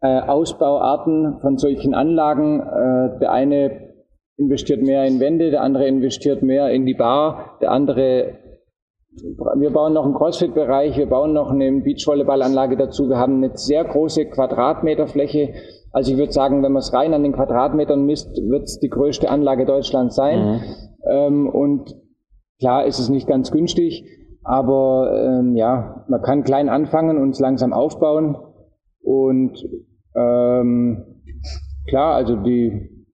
[0.00, 2.60] äh, Ausbauarten von solchen Anlagen.
[2.60, 3.90] Äh, der eine
[4.36, 8.34] investiert mehr in Wände, der andere investiert mehr in die Bar, der andere
[9.12, 13.08] wir bauen noch einen Crossfit-Bereich, wir bauen noch eine Beachvolleyballanlage dazu.
[13.08, 15.54] Wir haben eine sehr große Quadratmeterfläche.
[15.92, 18.88] Also ich würde sagen, wenn man es rein an den Quadratmetern misst, wird es die
[18.88, 20.38] größte Anlage Deutschlands sein.
[20.40, 20.60] Mhm.
[21.10, 21.96] Ähm, und
[22.60, 24.04] klar ist es nicht ganz günstig,
[24.44, 28.36] aber ähm, ja, man kann klein anfangen und es langsam aufbauen.
[29.02, 29.58] Und
[30.14, 31.20] ähm,
[31.88, 33.06] klar, also die,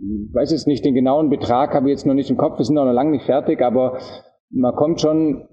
[0.00, 2.64] ich weiß jetzt nicht den genauen Betrag, habe ich jetzt noch nicht im Kopf, wir
[2.64, 3.98] sind noch lange nicht fertig, aber
[4.54, 5.48] man kommt schon,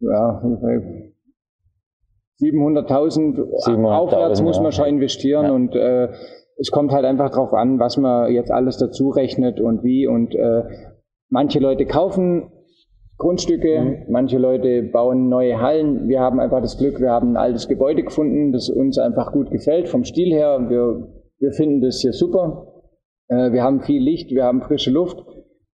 [0.00, 0.42] ja,
[2.40, 5.52] 700.000 aufwärts muss man schon investieren ja.
[5.52, 6.08] und äh,
[6.58, 10.34] es kommt halt einfach darauf an, was man jetzt alles dazu rechnet und wie und
[10.34, 10.64] äh,
[11.28, 12.50] manche Leute kaufen
[13.18, 13.96] Grundstücke, mhm.
[14.08, 16.08] manche Leute bauen neue Hallen.
[16.08, 19.52] Wir haben einfach das Glück, wir haben ein altes Gebäude gefunden, das uns einfach gut
[19.52, 20.66] gefällt vom Stil her.
[20.68, 21.08] Wir,
[21.38, 22.66] wir finden das hier super.
[23.28, 25.24] Äh, wir haben viel Licht, wir haben frische Luft.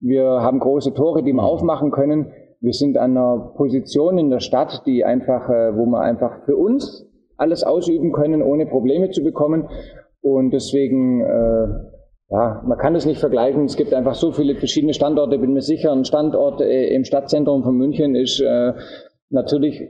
[0.06, 2.34] Wir haben große Tore, die wir aufmachen können.
[2.60, 6.58] Wir sind an einer Position in der Stadt, die einfach, äh, wo wir einfach für
[6.58, 9.70] uns alles ausüben können, ohne Probleme zu bekommen.
[10.22, 11.68] Und deswegen, äh,
[12.30, 13.64] ja, man kann das nicht vergleichen.
[13.64, 15.40] Es gibt einfach so viele verschiedene Standorte.
[15.40, 18.74] Bin mir sicher, ein Standort äh, im Stadtzentrum von München ist äh,
[19.30, 19.88] natürlich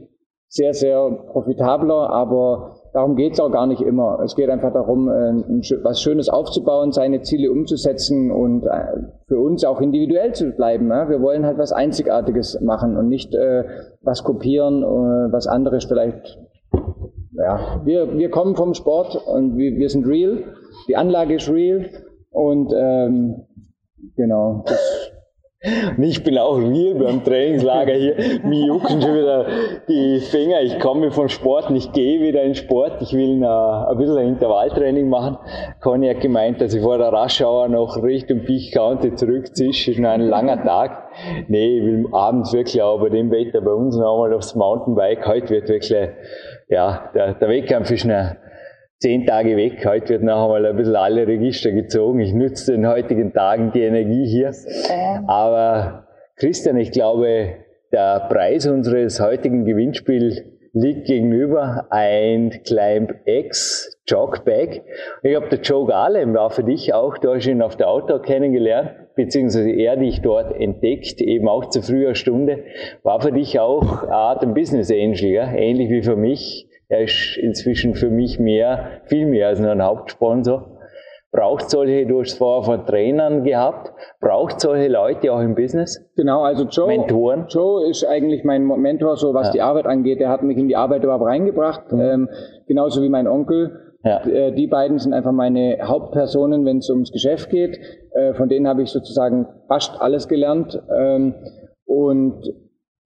[0.54, 4.20] sehr, sehr profitabler, aber Darum geht es auch gar nicht immer.
[4.24, 5.34] Es geht einfach darum, äh,
[5.82, 8.86] was Schönes aufzubauen, seine Ziele umzusetzen und äh,
[9.28, 10.90] für uns auch individuell zu bleiben.
[10.90, 13.64] Wir wollen halt was Einzigartiges machen und nicht äh,
[14.02, 16.38] was kopieren, was andere vielleicht.
[17.32, 20.44] Ja, wir, wir kommen vom Sport und wir, wir sind real.
[20.88, 21.90] Die Anlage ist real
[22.30, 23.48] und ähm,
[24.16, 24.64] genau.
[24.68, 25.03] Das,
[25.98, 28.16] und ich bin auch real beim Trainingslager hier.
[28.44, 29.46] Mir jucken schon wieder
[29.88, 30.62] die Finger.
[30.62, 33.02] Ich komme vom Sport, ich gehe wieder in Sport.
[33.02, 35.38] Ich will ein, bisschen Intervalltraining machen.
[35.80, 39.70] Conny hat gemeint, dass ich vor der Raschauer noch Richtung Peak County zurückziehe.
[39.70, 41.10] Ist noch ein langer Tag.
[41.48, 45.26] Nee, ich will abends wirklich auch bei dem Wetter bei uns noch einmal aufs Mountainbike.
[45.26, 45.96] Heute wird wirklich,
[46.68, 48.38] ja, der, der Wettkampf ist eine
[49.04, 49.86] zehn Tage weg.
[49.86, 52.22] Heute wird noch einmal ein bisschen alle Register gezogen.
[52.22, 54.54] Ich nutze den heutigen Tagen die Energie hier.
[55.28, 57.56] Aber Christian, ich glaube,
[57.92, 64.84] der Preis unseres heutigen Gewinnspiels liegt gegenüber ein Climb X Jogbag.
[65.22, 68.22] Ich glaube, der Joe Garlem war für dich auch, du hast ihn auf der Outdoor
[68.22, 72.64] kennengelernt, beziehungsweise er dich dort entdeckt, eben auch zu früher Stunde,
[73.04, 75.54] war für dich auch eine Art ein Business Angel, ja?
[75.54, 79.82] ähnlich wie für mich er ist inzwischen für mich mehr, viel mehr als nur ein
[79.82, 80.70] Hauptsponsor.
[81.32, 83.92] Braucht solche, du hast vorher von Trainern gehabt,
[84.22, 86.00] braucht solche Leute auch im Business?
[86.16, 87.46] Genau, also Joe, Mentoren.
[87.50, 89.54] Joe ist eigentlich mein Mentor, so was ja.
[89.54, 90.20] die Arbeit angeht.
[90.20, 92.02] Der hat mich in die Arbeit überhaupt reingebracht, mhm.
[92.02, 92.30] ähm,
[92.68, 93.96] genauso wie mein Onkel.
[94.04, 94.24] Ja.
[94.28, 97.80] Äh, die beiden sind einfach meine Hauptpersonen, wenn es ums Geschäft geht.
[98.12, 100.80] Äh, von denen habe ich sozusagen fast alles gelernt.
[100.96, 101.34] Ähm,
[101.86, 102.44] und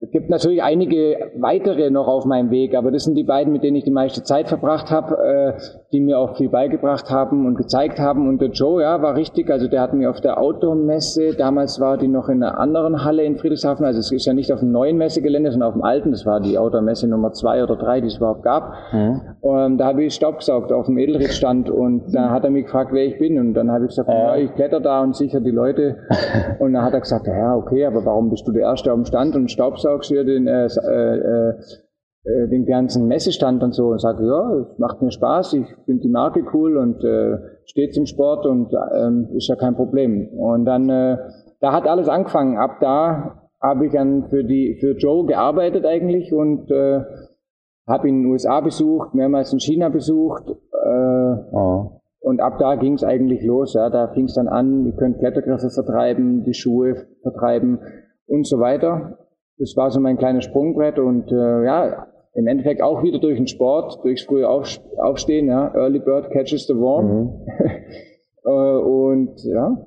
[0.00, 3.64] es gibt natürlich einige weitere noch auf meinem Weg, aber das sind die beiden, mit
[3.64, 5.60] denen ich die meiste Zeit verbracht habe, äh,
[5.92, 8.28] die mir auch viel beigebracht haben und gezeigt haben.
[8.28, 9.50] Und der Joe, ja, war richtig.
[9.50, 13.24] Also der hat mir auf der Automesse, damals war die noch in einer anderen Halle
[13.24, 16.10] in Friedrichshafen, also es ist ja nicht auf dem neuen Messegelände, sondern auf dem alten.
[16.10, 18.72] Das war die Automesse Nummer zwei oder drei, die es überhaupt gab.
[18.92, 19.20] Mhm.
[19.40, 22.90] Und da habe ich Staub gesaugt auf dem Edelrittstand und da hat er mich gefragt,
[22.92, 23.38] wer ich bin.
[23.38, 25.96] Und dann habe ich gesagt, ja, ich kletter da und sicher die Leute.
[26.58, 29.04] Und dann hat er gesagt, ja, okay, aber warum bist du der Erste auf dem
[29.04, 31.54] Stand und Staubsaugst saugst hier den, äh, äh,
[32.28, 36.02] äh, den ganzen Messestand und so und sage, ja, es macht mir Spaß, ich finde
[36.02, 40.28] die Marke cool und äh, steht zum Sport und ähm, ist ja kein Problem.
[40.28, 41.16] Und dann, äh,
[41.60, 42.58] da hat alles angefangen.
[42.58, 47.00] Ab da habe ich dann für die für Joe gearbeitet eigentlich und äh,
[47.86, 50.44] habe ihn in den USA besucht, mehrmals in China besucht.
[50.50, 52.00] Äh, oh.
[52.20, 53.74] Und ab da ging es eigentlich los.
[53.74, 53.88] Ja.
[53.90, 57.78] Da fing es dann an, ihr könnt Klettergriffe vertreiben, die Schuhe vertreiben
[58.26, 59.18] und so weiter.
[59.58, 63.48] Das war so mein kleines Sprungbrett und äh, ja, im Endeffekt auch wieder durch den
[63.48, 67.06] Sport, durchs frühe Auf, Aufstehen, ja, Early Bird catches the worm.
[67.06, 67.46] Mhm.
[68.44, 69.86] äh, und ja,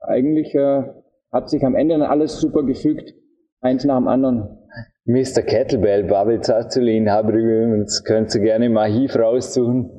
[0.00, 0.82] eigentlich äh,
[1.30, 3.14] hat sich am Ende dann alles super gefügt,
[3.60, 4.58] eins nach dem anderen.
[5.04, 5.42] Mr.
[5.42, 9.90] Kettlebell, Babel Zazulin, habe übrigens, könnt ihr gerne im Archiv raussuchen,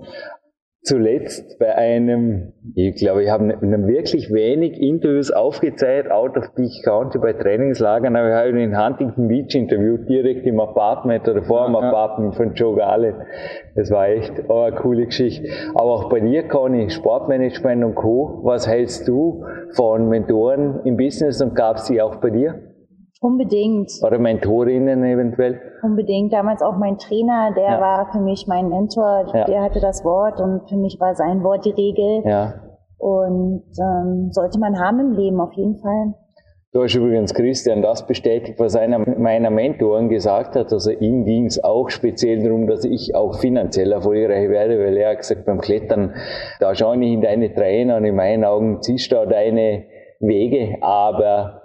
[0.83, 3.55] zuletzt bei einem, ich glaube, ich habe
[3.87, 8.77] wirklich wenig Interviews aufgezeichnet, out of Peak County bei Trainingslagern, aber ich habe ihn in
[8.77, 13.25] Huntington Beach interviewt, direkt im Apartment oder vor dem ja, Apartment von Joe Gale.
[13.75, 15.47] Das war echt eine coole Geschichte.
[15.73, 21.41] Aber auch bei dir, Conny, Sportmanagement und Co., was hältst du von Mentoren im Business
[21.41, 22.72] und gab es die auch bei dir?
[23.23, 23.89] Unbedingt.
[24.05, 25.61] Oder Mentorinnen eventuell?
[25.81, 26.33] Unbedingt.
[26.33, 27.79] Damals auch mein Trainer, der ja.
[27.79, 29.45] war für mich mein Mentor, ja.
[29.45, 32.21] der hatte das Wort und für mich war sein Wort die Regel.
[32.25, 32.55] Ja.
[32.97, 36.15] Und ähm, sollte man haben im Leben, auf jeden Fall.
[36.73, 40.73] Du hast übrigens Christian das bestätigt, was einer meiner Mentoren gesagt hat.
[40.73, 45.11] Also ihm ging es auch speziell darum, dass ich auch finanziell erfolgreich werde, weil er
[45.11, 46.13] hat gesagt, beim Klettern,
[46.59, 49.85] da schaue ich in deine Trainer und in meinen Augen ziehst du deine
[50.19, 51.62] Wege, aber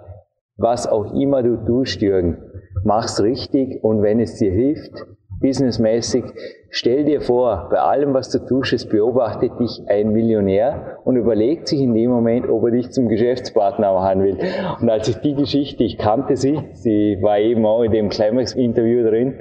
[0.59, 2.37] was auch immer du tust, Jürgen,
[2.83, 4.91] mach's richtig und wenn es dir hilft,
[5.39, 6.25] businessmäßig,
[6.69, 11.67] stell dir vor, bei allem, was du tust, es beobachtet dich ein Millionär und überlegt
[11.67, 14.37] sich in dem Moment, ob er dich zum Geschäftspartner machen will.
[14.81, 19.03] Und als ich die Geschichte, ich kannte sie, sie war eben auch in dem Climax-Interview
[19.07, 19.35] drin,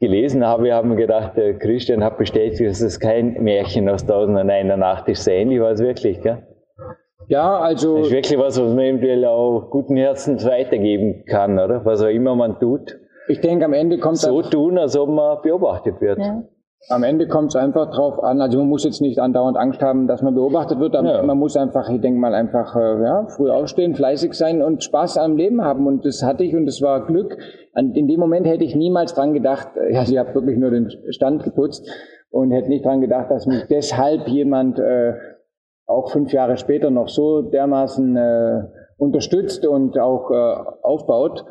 [0.00, 4.38] gelesen habe, haben wir gedacht, der Christian hat bestätigt, dass es kein Märchen aus Tausend
[4.38, 5.24] und einer Nacht ist.
[5.24, 6.42] So ähnlich war es wirklich, gell?
[7.28, 7.98] Ja, also.
[7.98, 11.84] Das ist wirklich was, was man eventuell auch guten Herzens weitergeben kann, oder?
[11.84, 12.98] Was auch immer man tut.
[13.28, 16.18] Ich denke, am Ende kommt so tun, als ob man beobachtet wird.
[16.18, 16.44] Ja.
[16.88, 20.06] Am Ende kommt es einfach drauf an, also man muss jetzt nicht andauernd Angst haben,
[20.06, 21.22] dass man beobachtet wird, aber ja.
[21.22, 25.18] man muss einfach, ich denke mal, einfach äh, ja, früh aufstehen, fleißig sein und Spaß
[25.18, 25.88] am Leben haben.
[25.88, 27.38] Und das hatte ich und das war Glück.
[27.74, 30.88] In dem Moment hätte ich niemals dran gedacht, äh, ja, sie hat wirklich nur den
[31.10, 31.90] Stand geputzt
[32.30, 35.14] und hätte nicht dran gedacht, dass mich deshalb jemand äh,
[35.86, 38.62] auch fünf Jahre später noch so dermaßen äh,
[38.98, 41.44] unterstützt und auch äh, aufbaut,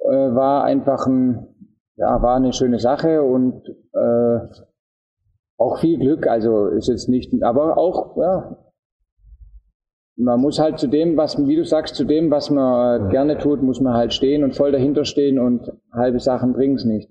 [0.00, 1.48] äh, war einfach ein,
[1.96, 4.38] ja, war eine schöne Sache und äh,
[5.56, 6.26] auch viel Glück.
[6.26, 8.56] Also ist jetzt nicht, aber auch, ja,
[10.16, 13.62] man muss halt zu dem, was, wie du sagst, zu dem, was man gerne tut,
[13.62, 17.08] muss man halt stehen und voll dahinter stehen und halbe Sachen bringen's nicht.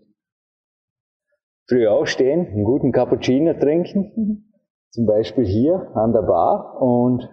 [1.70, 4.52] Früh aufstehen, einen guten Cappuccino trinken.
[4.90, 7.30] Zum Beispiel hier an der Bar und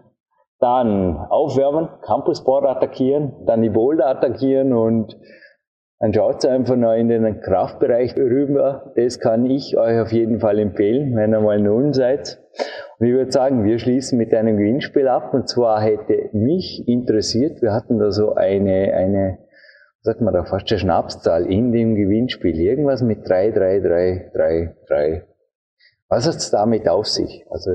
[0.61, 5.17] dann aufwärmen, Campusboard attackieren, dann die Boulder attackieren und
[6.01, 8.93] dann schaut einfach noch in den Kraftbereich rüber.
[8.97, 12.41] Das kann ich euch auf jeden Fall empfehlen, wenn ihr mal Nullen seid.
[12.99, 15.33] Und ich würde sagen, wir schließen mit einem Gewinnspiel ab.
[15.33, 19.39] Und zwar hätte mich interessiert, wir hatten da so eine, eine,
[20.03, 22.59] sagt man da, fast eine Schnapszahl in dem Gewinnspiel.
[22.59, 25.27] Irgendwas mit 3, 3, 3, 3, 3,
[26.15, 27.45] was hat es damit auf sich?
[27.51, 27.73] Also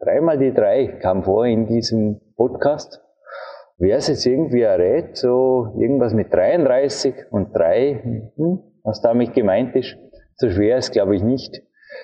[0.00, 3.00] dreimal die drei kam vor in diesem Podcast.
[3.78, 9.74] Wer es jetzt irgendwie errät, so irgendwas mit 33 und 3, hm, was damit gemeint
[9.74, 9.96] ist,
[10.36, 11.62] so schwer ist glaube ich nicht,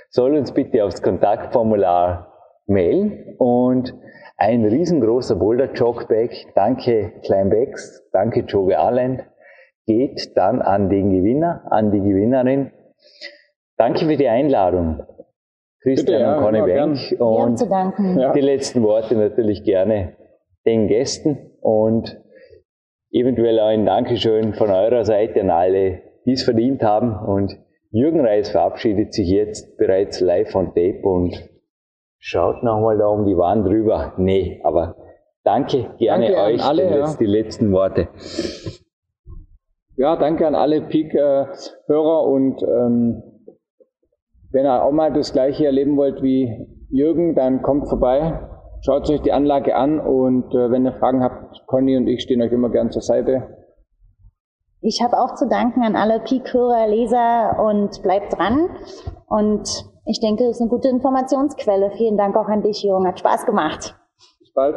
[0.08, 2.32] soll uns bitte aufs Kontaktformular
[2.66, 3.94] mailen und
[4.38, 9.22] ein riesengroßer Boulder Jogbag, danke Kleinbecks, danke Joe Garland,
[9.84, 12.70] geht dann an den Gewinner, an die Gewinnerin.
[13.76, 15.04] Danke für die Einladung.
[15.84, 17.20] Christian Bitte, ja, und Conny Wenk.
[17.20, 18.32] Und ja.
[18.32, 20.16] die letzten Worte natürlich gerne
[20.64, 22.18] den Gästen und
[23.10, 27.14] eventuell auch ein Dankeschön von eurer Seite an alle, die es verdient haben.
[27.14, 27.58] Und
[27.90, 31.50] Jürgen Reis verabschiedet sich jetzt bereits live on tape und
[32.18, 34.14] schaut nochmal da um die Wand drüber.
[34.16, 34.96] Nee, aber
[35.42, 37.14] danke gerne danke euch alle, ja.
[37.20, 38.08] die letzten Worte.
[39.96, 43.22] Ja, danke an alle Peak-Hörer und ähm,
[44.54, 48.38] wenn ihr auch mal das gleiche erleben wollt wie Jürgen, dann kommt vorbei,
[48.82, 52.40] schaut euch die Anlage an und äh, wenn ihr Fragen habt, Conny und ich stehen
[52.40, 53.48] euch immer gern zur Seite.
[54.80, 58.68] Ich habe auch zu danken an alle Peak-Hörer, Leser und bleibt dran.
[59.26, 61.90] Und ich denke, es ist eine gute Informationsquelle.
[61.96, 63.08] Vielen Dank auch an dich, Jürgen.
[63.08, 63.96] Hat Spaß gemacht.
[64.38, 64.76] Bis bald.